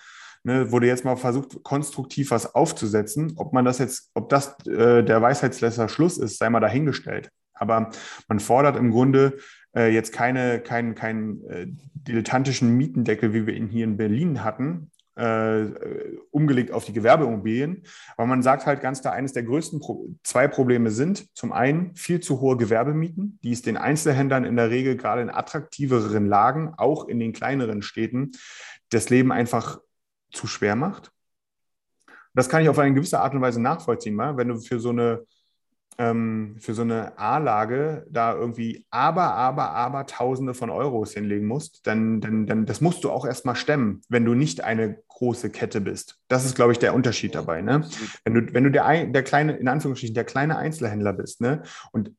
[0.46, 3.34] ne, wurde jetzt mal versucht, konstruktiv was aufzusetzen.
[3.36, 7.30] Ob man das jetzt, ob das äh, der Weisheitslässer Schluss ist, sei mal dahingestellt.
[7.54, 7.90] Aber
[8.28, 9.38] man fordert im Grunde
[9.76, 14.92] äh, jetzt keine, keinen kein, äh, dilettantischen Mietendeckel, wie wir ihn hier in Berlin hatten,
[15.16, 15.68] äh,
[16.32, 17.84] umgelegt auf die Gewerbeimmobilien.
[18.18, 21.96] Aber man sagt halt ganz klar, eines der größten Pro zwei Probleme sind zum einen
[21.96, 26.74] viel zu hohe Gewerbemieten, die es den Einzelhändlern in der Regel gerade in attraktiveren Lagen,
[26.78, 28.34] auch in den kleineren Städten,
[28.90, 29.80] das Leben einfach
[30.36, 31.12] zu schwer macht.
[32.34, 34.90] Das kann ich auf eine gewisse Art und Weise nachvollziehen, mal, wenn du für so
[34.90, 35.26] eine
[35.98, 41.88] ähm, für so eine A-Lage da irgendwie aber, aber, aber Tausende von Euros hinlegen musst,
[41.88, 45.82] dann, dann, dann das musst du auch erstmal stemmen, wenn du nicht eine große Kette
[45.82, 46.20] bist.
[46.28, 47.62] Das ist, glaube ich, der Unterschied dabei.
[47.62, 47.88] Ne?
[48.26, 51.64] Wenn du, wenn du der, der kleine, in Anführungsstrichen, der kleine Einzelhändler bist, ne?
[51.92, 52.12] und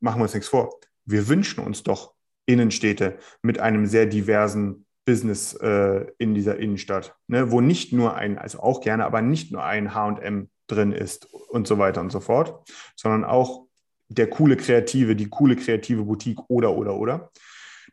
[0.00, 2.14] machen wir uns nichts vor, wir wünschen uns doch
[2.46, 8.36] Innenstädte mit einem sehr diversen Business äh, in dieser Innenstadt, ne, wo nicht nur ein,
[8.36, 12.20] also auch gerne, aber nicht nur ein HM drin ist und so weiter und so
[12.20, 13.64] fort, sondern auch
[14.08, 17.30] der coole Kreative, die coole kreative Boutique oder, oder, oder.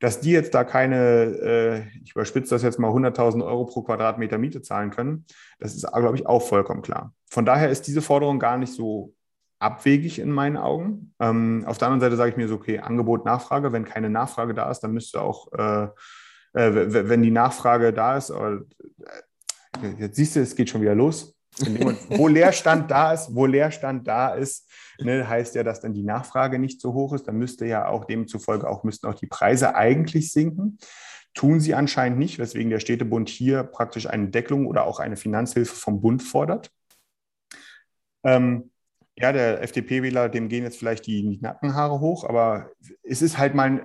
[0.01, 0.97] Dass die jetzt da keine,
[1.41, 5.23] äh, ich überspitze das jetzt mal, 100.000 Euro pro Quadratmeter Miete zahlen können,
[5.57, 7.13] das ist, glaube ich, auch vollkommen klar.
[7.29, 9.13] Von daher ist diese Forderung gar nicht so
[9.59, 11.13] abwegig in meinen Augen.
[11.21, 13.71] Ähm, auf der anderen Seite sage ich mir so, okay, Angebot, Nachfrage.
[13.71, 15.87] Wenn keine Nachfrage da ist, dann müsste auch äh,
[16.55, 18.59] äh, wenn die Nachfrage da ist, äh,
[19.99, 21.35] jetzt siehst du, es geht schon wieder los.
[21.59, 26.03] Moment, wo Leerstand da ist, wo Leerstand da ist, ne, heißt ja, dass dann die
[26.03, 27.27] Nachfrage nicht so hoch ist.
[27.27, 30.77] Dann müsste ja auch demzufolge auch müssten auch die Preise eigentlich sinken.
[31.33, 35.75] Tun sie anscheinend nicht, weswegen der Städtebund hier praktisch eine Deckelung oder auch eine Finanzhilfe
[35.75, 36.71] vom Bund fordert.
[38.23, 38.71] Ähm,
[39.17, 42.71] ja, der FDP-Wähler, dem gehen jetzt vielleicht die Nackenhaare hoch, aber
[43.03, 43.81] es ist halt mal ein,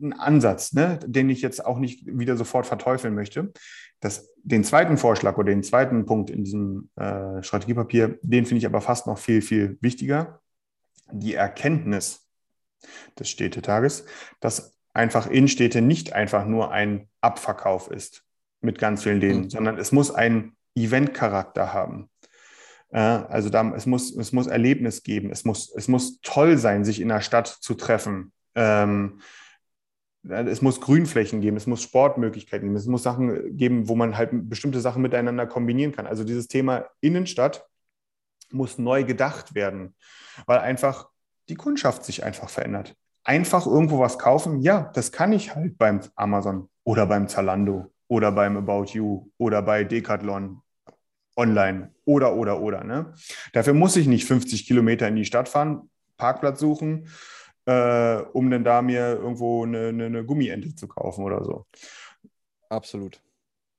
[0.00, 3.52] ein Ansatz, ne, den ich jetzt auch nicht wieder sofort verteufeln möchte.
[4.00, 8.66] Das, den zweiten Vorschlag oder den zweiten Punkt in diesem äh, Strategiepapier, den finde ich
[8.66, 10.40] aber fast noch viel, viel wichtiger.
[11.10, 12.26] Die Erkenntnis
[13.18, 14.04] des Städtetages,
[14.40, 18.24] dass einfach Innenstädte nicht einfach nur ein Abverkauf ist
[18.60, 19.50] mit ganz vielen Läden, mhm.
[19.50, 22.10] sondern es muss einen Eventcharakter haben.
[22.90, 26.84] Äh, also da, es, muss, es muss Erlebnis geben, es muss, es muss toll sein,
[26.84, 28.32] sich in der Stadt zu treffen.
[28.54, 29.20] Ähm,
[30.28, 34.30] es muss Grünflächen geben, es muss Sportmöglichkeiten geben, es muss Sachen geben, wo man halt
[34.48, 36.06] bestimmte Sachen miteinander kombinieren kann.
[36.06, 37.66] Also dieses Thema Innenstadt
[38.50, 39.94] muss neu gedacht werden,
[40.46, 41.08] weil einfach
[41.48, 42.94] die Kundschaft sich einfach verändert.
[43.24, 48.30] Einfach irgendwo was kaufen, ja, das kann ich halt beim Amazon oder beim Zalando oder
[48.30, 50.62] beim About You oder bei Decathlon
[51.36, 52.84] online oder, oder, oder.
[52.84, 53.12] Ne?
[53.52, 57.08] Dafür muss ich nicht 50 Kilometer in die Stadt fahren, Parkplatz suchen,
[57.66, 61.66] äh, um dann da mir irgendwo eine, eine, eine, Gummiente zu kaufen oder so.
[62.68, 63.20] Absolut.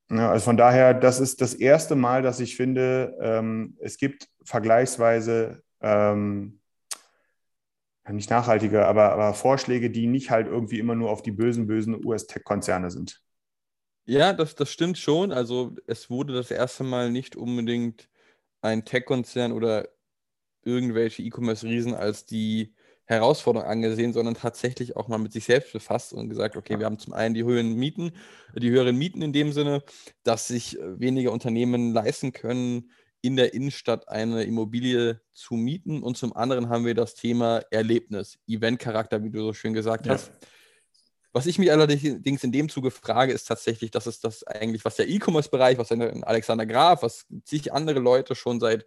[0.09, 4.29] Ja, also von daher, das ist das erste Mal, dass ich finde, ähm, es gibt
[4.43, 6.59] vergleichsweise ähm,
[8.09, 12.05] nicht nachhaltige, aber, aber Vorschläge, die nicht halt irgendwie immer nur auf die bösen, bösen
[12.05, 13.21] US-Tech-Konzerne sind.
[14.05, 15.33] Ja, das, das stimmt schon.
[15.33, 18.09] Also es wurde das erste Mal nicht unbedingt
[18.61, 19.89] ein Tech-Konzern oder
[20.63, 22.73] irgendwelche E-Commerce-Riesen als die
[23.07, 26.99] Herausforderung angesehen, sondern tatsächlich auch mal mit sich selbst befasst und gesagt, okay, wir haben
[26.99, 28.11] zum einen die höheren Mieten,
[28.53, 29.81] die höheren Mieten in dem Sinne,
[30.23, 32.91] dass sich äh, weniger Unternehmen leisten können,
[33.21, 36.03] in der Innenstadt eine Immobilie zu mieten.
[36.03, 40.13] Und zum anderen haben wir das Thema Erlebnis, Eventcharakter, wie du so schön gesagt ja.
[40.13, 40.31] hast.
[41.33, 44.95] Was ich mich allerdings in dem Zuge frage, ist tatsächlich, dass es das eigentlich, was
[44.95, 48.85] der E-Commerce-Bereich, was Alexander Graf, was sich andere Leute schon seit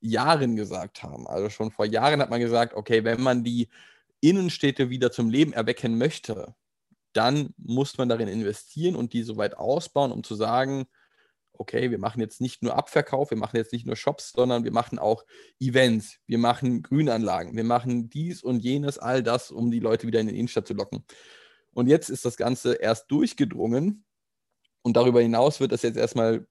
[0.00, 1.26] Jahren gesagt haben.
[1.26, 3.68] Also schon vor Jahren hat man gesagt, okay, wenn man die
[4.20, 6.54] Innenstädte wieder zum Leben erwecken möchte,
[7.12, 10.86] dann muss man darin investieren und die so weit ausbauen, um zu sagen,
[11.52, 14.72] okay, wir machen jetzt nicht nur Abverkauf, wir machen jetzt nicht nur Shops, sondern wir
[14.72, 15.24] machen auch
[15.58, 20.20] Events, wir machen Grünanlagen, wir machen dies und jenes, all das, um die Leute wieder
[20.20, 21.04] in die Innenstadt zu locken.
[21.72, 24.04] Und jetzt ist das Ganze erst durchgedrungen
[24.82, 26.46] und darüber hinaus wird das jetzt erstmal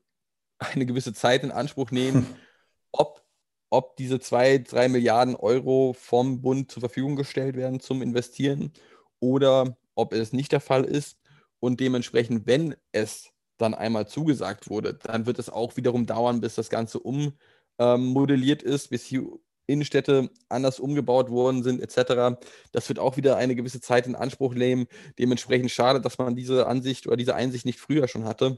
[0.60, 2.28] eine gewisse Zeit in Anspruch nehmen,
[2.92, 3.24] ob,
[3.70, 8.72] ob diese zwei, drei Milliarden Euro vom Bund zur Verfügung gestellt werden zum Investieren
[9.20, 11.18] oder ob es nicht der Fall ist.
[11.60, 16.56] Und dementsprechend, wenn es dann einmal zugesagt wurde, dann wird es auch wiederum dauern, bis
[16.56, 19.28] das Ganze ummodelliert ähm, ist, bis die
[19.66, 22.40] Innenstädte anders umgebaut worden sind, etc.
[22.72, 24.88] Das wird auch wieder eine gewisse Zeit in Anspruch nehmen.
[25.20, 28.58] Dementsprechend schade, dass man diese Ansicht oder diese Einsicht nicht früher schon hatte.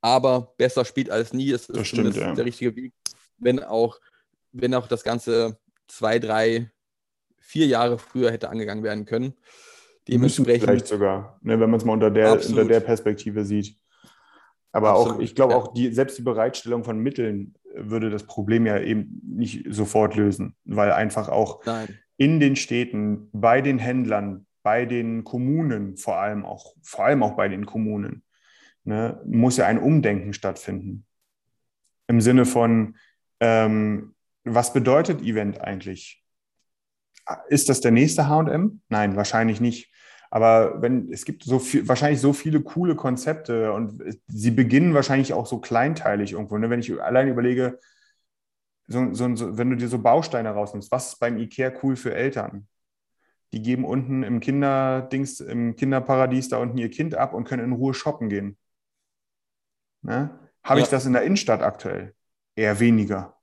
[0.00, 1.50] Aber besser spät als nie.
[1.50, 2.34] Es ist stimmt, ja.
[2.34, 2.92] der richtige Weg,
[3.38, 3.98] wenn auch,
[4.52, 6.70] wenn auch das Ganze zwei, drei,
[7.38, 9.34] vier Jahre früher hätte angegangen werden können.
[10.06, 10.64] Dementsprechend.
[10.64, 13.76] Vielleicht sogar, ne, wenn man es mal unter der, unter der Perspektive sieht.
[14.72, 15.58] Aber Absolut, auch, ich glaube, ja.
[15.58, 20.56] auch die, selbst die Bereitstellung von Mitteln würde das Problem ja eben nicht sofort lösen,
[20.64, 21.98] weil einfach auch Nein.
[22.16, 27.36] in den Städten, bei den Händlern, bei den Kommunen, vor allem auch, vor allem auch
[27.36, 28.22] bei den Kommunen,
[28.84, 31.04] ne, muss ja ein Umdenken stattfinden.
[32.06, 32.96] Im Sinne von,
[33.40, 34.14] ähm,
[34.54, 36.24] was bedeutet Event eigentlich?
[37.48, 38.80] Ist das der nächste HM?
[38.88, 39.92] Nein, wahrscheinlich nicht.
[40.30, 45.32] Aber wenn es gibt so viel, wahrscheinlich so viele coole Konzepte und sie beginnen wahrscheinlich
[45.32, 46.58] auch so kleinteilig irgendwo.
[46.58, 46.68] Ne?
[46.68, 47.78] Wenn ich allein überlege,
[48.86, 52.14] so, so, so, wenn du dir so Bausteine rausnimmst, was ist beim IKEA cool für
[52.14, 52.66] Eltern?
[53.52, 57.72] Die geben unten im Kinderdings, im Kinderparadies da unten ihr Kind ab und können in
[57.72, 58.58] Ruhe shoppen gehen.
[60.02, 60.38] Ne?
[60.62, 60.84] Habe ja.
[60.84, 62.14] ich das in der Innenstadt aktuell?
[62.54, 63.37] Eher weniger.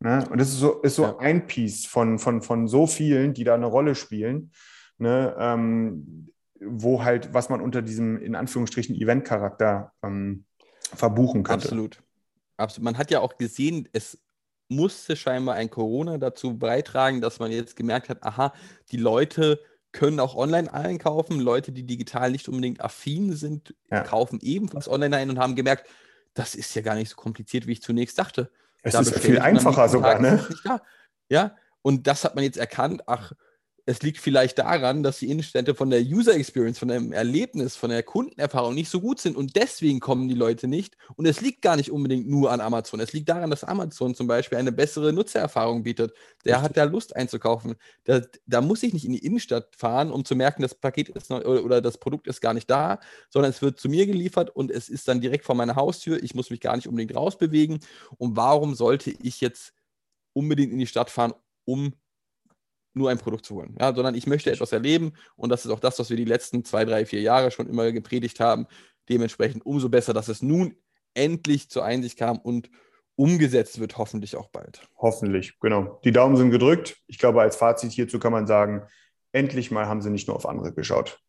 [0.00, 0.24] Ne?
[0.30, 1.18] Und das ist so, ist so ja.
[1.18, 4.52] ein Piece von, von, von so vielen, die da eine Rolle spielen
[4.98, 10.44] ne, ähm, wo halt, was man unter diesem in Anführungsstrichen Event-Charakter ähm,
[10.80, 11.66] verbuchen könnte.
[11.66, 12.02] Absolut.
[12.56, 12.84] Absolut.
[12.84, 14.20] Man hat ja auch gesehen, es
[14.68, 18.52] musste scheinbar ein Corona dazu beitragen, dass man jetzt gemerkt hat, aha,
[18.90, 19.60] die Leute
[19.92, 21.40] können auch online einkaufen.
[21.40, 24.02] Leute, die digital nicht unbedingt affin sind, ja.
[24.02, 25.88] kaufen ebenfalls online ein und haben gemerkt,
[26.34, 28.50] das ist ja gar nicht so kompliziert, wie ich zunächst dachte.
[28.82, 30.46] Es da ist viel einfacher sogar, ne?
[31.28, 33.02] Ja, und das hat man jetzt erkannt.
[33.06, 33.32] Ach,
[33.88, 37.88] es liegt vielleicht daran, dass die Innenstädte von der User Experience, von dem Erlebnis, von
[37.88, 40.98] der Kundenerfahrung nicht so gut sind und deswegen kommen die Leute nicht.
[41.16, 43.00] Und es liegt gar nicht unbedingt nur an Amazon.
[43.00, 46.12] Es liegt daran, dass Amazon zum Beispiel eine bessere Nutzererfahrung bietet.
[46.44, 46.64] Der Richtig.
[46.64, 47.76] hat da Lust einzukaufen.
[48.04, 51.30] Da, da, muss ich nicht in die Innenstadt fahren, um zu merken, das Paket ist
[51.30, 54.54] noch, oder, oder das Produkt ist gar nicht da, sondern es wird zu mir geliefert
[54.54, 56.22] und es ist dann direkt vor meiner Haustür.
[56.22, 57.78] Ich muss mich gar nicht unbedingt rausbewegen.
[58.18, 59.72] Und warum sollte ich jetzt
[60.34, 61.32] unbedingt in die Stadt fahren,
[61.64, 61.94] um
[62.94, 65.80] nur ein Produkt zu holen, ja, sondern ich möchte etwas erleben und das ist auch
[65.80, 68.66] das, was wir die letzten zwei, drei, vier Jahre schon immer gepredigt haben.
[69.08, 70.74] Dementsprechend umso besser, dass es nun
[71.14, 72.70] endlich zur Einsicht kam und
[73.16, 74.88] umgesetzt wird, hoffentlich auch bald.
[74.96, 76.00] Hoffentlich, genau.
[76.04, 76.98] Die Daumen sind gedrückt.
[77.08, 78.86] Ich glaube, als Fazit hierzu kann man sagen,
[79.32, 81.20] endlich mal haben sie nicht nur auf andere geschaut.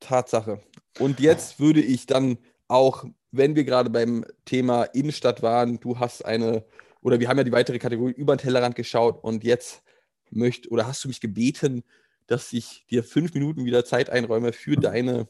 [0.00, 0.60] Tatsache.
[0.98, 6.24] Und jetzt würde ich dann auch, wenn wir gerade beim Thema Innenstadt waren, du hast
[6.24, 6.64] eine,
[7.02, 9.83] oder wir haben ja die weitere Kategorie über den Tellerrand geschaut und jetzt
[10.30, 11.84] möchte oder hast du mich gebeten,
[12.26, 15.28] dass ich dir fünf Minuten wieder Zeit einräume für deine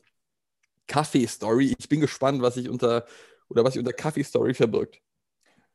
[0.86, 1.74] Kaffee-Story.
[1.78, 3.06] Ich bin gespannt, was ich unter
[3.48, 5.00] oder was sich unter Kaffee-Story verbirgt.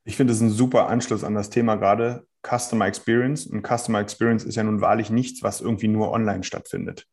[0.03, 3.45] Ich finde es ein super Anschluss an das Thema gerade Customer Experience.
[3.47, 7.07] Und Customer Experience ist ja nun wahrlich nichts, was irgendwie nur online stattfindet,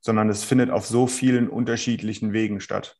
[0.00, 2.98] sondern es findet auf so vielen unterschiedlichen Wegen statt.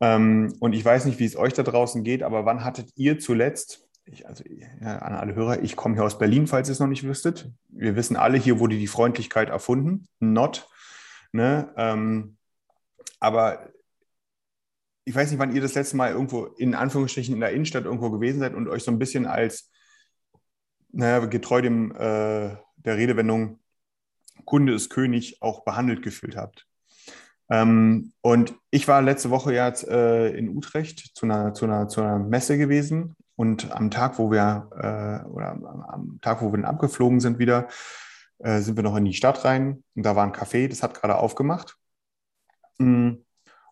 [0.00, 3.18] Ähm, und ich weiß nicht, wie es euch da draußen geht, aber wann hattet ihr
[3.18, 4.44] zuletzt ich, also
[4.80, 7.50] ja, an alle Hörer, ich komme hier aus Berlin, falls ihr es noch nicht wüsstet.
[7.68, 10.68] Wir wissen alle, hier wurde die Freundlichkeit erfunden, not.
[11.32, 11.72] Ne?
[11.76, 12.36] Ähm,
[13.18, 13.68] aber
[15.04, 18.10] ich weiß nicht, wann ihr das letzte Mal irgendwo in Anführungsstrichen in der Innenstadt irgendwo
[18.10, 19.70] gewesen seid und euch so ein bisschen als,
[20.92, 23.60] naja, getreu dem, äh, der Redewendung
[24.44, 26.66] Kunde ist König auch behandelt gefühlt habt.
[27.48, 32.02] Ähm, und ich war letzte Woche jetzt äh, in Utrecht zu einer, zu, einer, zu
[32.02, 35.50] einer Messe gewesen und am Tag, wo wir äh, oder
[35.88, 37.68] am Tag, wo wir dann abgeflogen sind wieder,
[38.38, 40.94] äh, sind wir noch in die Stadt rein und da war ein Café, das hat
[40.94, 41.76] gerade aufgemacht.
[42.78, 43.12] Mm.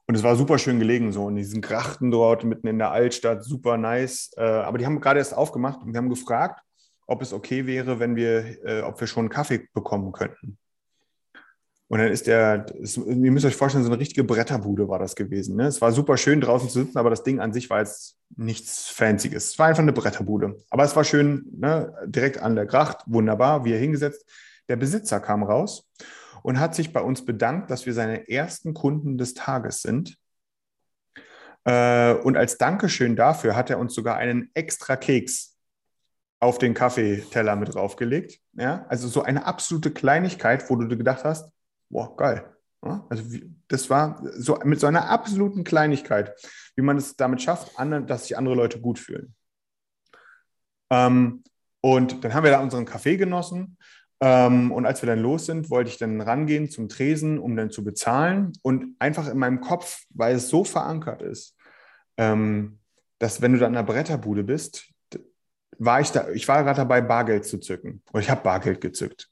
[0.07, 3.43] Und es war super schön gelegen, so in diesen Grachten dort, mitten in der Altstadt,
[3.43, 4.33] super nice.
[4.37, 6.61] Äh, aber die haben gerade erst aufgemacht und wir haben gefragt,
[7.07, 10.59] ob es okay wäre, wenn wir, äh, ob wir schon einen Kaffee bekommen könnten.
[11.89, 15.15] Und dann ist der, ist, ihr müsst euch vorstellen, so eine richtige Bretterbude war das
[15.15, 15.57] gewesen.
[15.57, 15.67] Ne?
[15.67, 18.89] Es war super schön draußen zu sitzen, aber das Ding an sich war jetzt nichts
[18.89, 19.35] Fancyes.
[19.35, 20.57] Es war einfach eine Bretterbude.
[20.71, 21.95] Aber es war schön, ne?
[22.07, 24.25] direkt an der Gracht, wunderbar, wie er hingesetzt.
[24.69, 25.87] Der Besitzer kam raus
[26.43, 30.17] und hat sich bei uns bedankt, dass wir seine ersten Kunden des Tages sind.
[31.65, 35.57] Äh, und als Dankeschön dafür hat er uns sogar einen extra Keks
[36.41, 38.41] auf den Kaffeeteller mit draufgelegt.
[38.55, 38.87] Ja?
[38.89, 41.51] Also so eine absolute Kleinigkeit, wo du gedacht hast,
[41.89, 42.55] boah, geil.
[43.09, 43.25] Also
[43.69, 46.35] das war so mit so einer absoluten Kleinigkeit,
[46.77, 47.73] wie man es damit schafft,
[48.07, 49.35] dass sich andere Leute gut fühlen.
[50.91, 51.43] Ähm,
[51.81, 53.79] und dann haben wir da unseren Kaffee genossen.
[54.21, 57.71] Ähm, und als wir dann los sind, wollte ich dann rangehen zum Tresen, um dann
[57.71, 58.53] zu bezahlen.
[58.63, 61.57] Und einfach in meinem Kopf, weil es so verankert ist,
[62.17, 62.79] ähm,
[63.19, 64.91] dass wenn du da in einer Bretterbude bist,
[65.79, 68.03] war ich da, ich war gerade dabei, Bargeld zu zücken.
[68.13, 69.29] Oder ich habe Bargeld gezückt.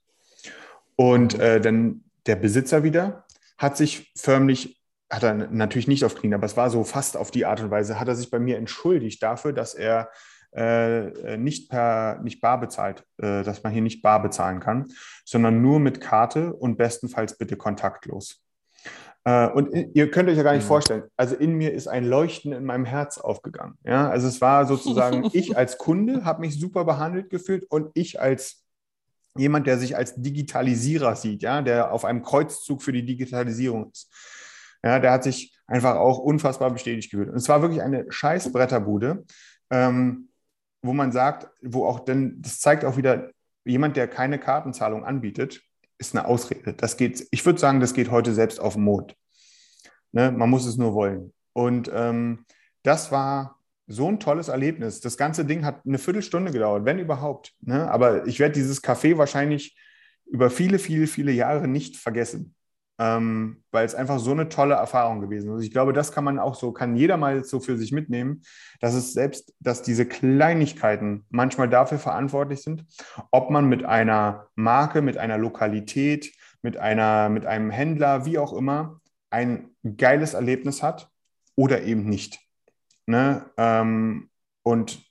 [0.96, 3.24] Und äh, dann der Besitzer wieder
[3.58, 7.30] hat sich förmlich, hat er natürlich nicht auf Knien, aber es war so fast auf
[7.30, 10.10] die Art und Weise, hat er sich bei mir entschuldigt dafür, dass er
[10.54, 14.88] äh, nicht per nicht bar bezahlt, äh, dass man hier nicht bar bezahlen kann,
[15.24, 18.42] sondern nur mit Karte und bestenfalls bitte kontaktlos.
[19.24, 20.68] Äh, und ihr könnt euch ja gar nicht mhm.
[20.68, 23.78] vorstellen, also in mir ist ein Leuchten in meinem Herz aufgegangen.
[23.84, 28.20] Ja, also es war sozusagen, ich als Kunde habe mich super behandelt gefühlt und ich
[28.20, 28.61] als
[29.36, 34.10] jemand, der sich als Digitalisierer sieht, ja, der auf einem Kreuzzug für die Digitalisierung ist.
[34.84, 37.30] Ja, der hat sich einfach auch unfassbar bestätigt gefühlt.
[37.30, 39.24] Und es war wirklich eine scheiß Bretterbude,
[39.70, 40.28] ähm,
[40.82, 43.30] wo man sagt, wo auch denn, das zeigt auch wieder,
[43.64, 45.62] jemand, der keine Kartenzahlung anbietet,
[45.98, 46.74] ist eine Ausrede.
[46.74, 49.14] Das geht, ich würde sagen, das geht heute selbst auf den Mond.
[50.10, 50.32] Ne?
[50.32, 51.32] Man muss es nur wollen.
[51.52, 52.44] Und ähm,
[52.82, 53.61] das war
[53.92, 55.00] so ein tolles Erlebnis.
[55.00, 57.52] Das ganze Ding hat eine Viertelstunde gedauert, wenn überhaupt.
[57.60, 57.90] Ne?
[57.90, 59.76] Aber ich werde dieses Café wahrscheinlich
[60.26, 62.54] über viele, viele, viele Jahre nicht vergessen,
[62.98, 65.52] ähm, weil es einfach so eine tolle Erfahrung gewesen ist.
[65.52, 68.42] Also ich glaube, das kann man auch so, kann jeder mal so für sich mitnehmen,
[68.80, 72.86] dass es selbst, dass diese Kleinigkeiten manchmal dafür verantwortlich sind,
[73.30, 76.32] ob man mit einer Marke, mit einer Lokalität,
[76.62, 81.10] mit, einer, mit einem Händler, wie auch immer, ein geiles Erlebnis hat
[81.56, 82.40] oder eben nicht.
[83.06, 83.50] Ne?
[83.56, 84.30] Ähm,
[84.62, 85.02] und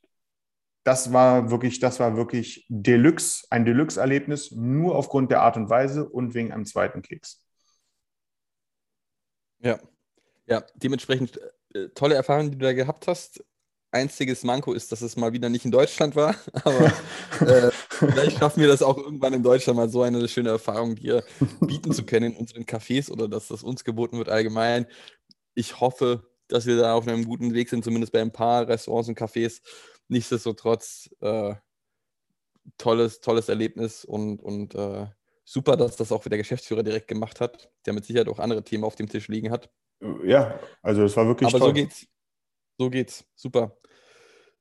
[0.83, 6.09] das war wirklich, das war wirklich Deluxe, ein Deluxe-Erlebnis, nur aufgrund der Art und Weise
[6.09, 7.45] und wegen einem zweiten Keks.
[9.59, 9.79] Ja,
[10.47, 11.39] ja, dementsprechend
[11.73, 13.43] äh, tolle Erfahrung, die du da gehabt hast.
[13.93, 16.33] Einziges Manko ist, dass es mal wieder nicht in Deutschland war,
[16.63, 16.85] aber
[17.41, 21.23] äh, vielleicht schaffen wir das auch irgendwann in Deutschland mal so eine schöne Erfahrung dir
[21.59, 24.87] bieten zu können in unseren Cafés oder dass das uns geboten wird allgemein.
[25.53, 29.09] Ich hoffe, dass wir da auf einem guten Weg sind, zumindest bei ein paar Restaurants
[29.09, 29.61] und Cafés.
[30.07, 31.55] Nichtsdestotrotz äh,
[32.77, 35.07] tolles, tolles Erlebnis und, und äh,
[35.43, 38.83] super, dass das auch der Geschäftsführer direkt gemacht hat, der mit Sicherheit auch andere Themen
[38.83, 39.69] auf dem Tisch liegen hat.
[40.23, 41.69] Ja, also es war wirklich Aber toll.
[41.69, 42.07] so geht's.
[42.77, 43.25] So geht's.
[43.35, 43.77] Super.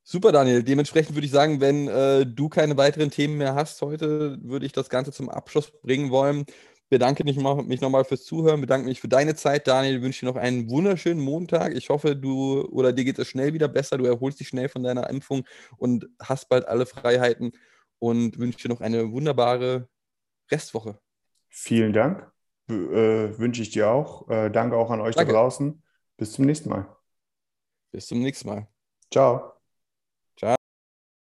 [0.03, 0.63] Super, Daniel.
[0.63, 4.73] Dementsprechend würde ich sagen, wenn äh, du keine weiteren Themen mehr hast heute, würde ich
[4.73, 6.47] das Ganze zum Abschluss bringen wollen
[6.91, 9.97] bedanke mich, mich nochmal fürs Zuhören, bedanke mich für deine Zeit, Daniel.
[9.97, 11.75] Ich wünsche dir noch einen wunderschönen Montag.
[11.75, 13.97] Ich hoffe, du oder dir geht es schnell wieder besser.
[13.97, 15.45] Du erholst dich schnell von deiner Impfung
[15.79, 17.53] und hast bald alle Freiheiten
[18.01, 19.89] und wünsche dir noch eine wunderbare
[20.51, 20.99] Restwoche.
[21.49, 22.31] Vielen Dank.
[22.69, 24.29] äh, wünsche ich dir auch.
[24.29, 25.33] Äh, danke auch an euch danke.
[25.33, 25.83] da draußen.
[26.17, 26.87] Bis zum nächsten Mal.
[27.93, 28.69] Bis zum nächsten Mal.
[29.11, 29.60] Ciao.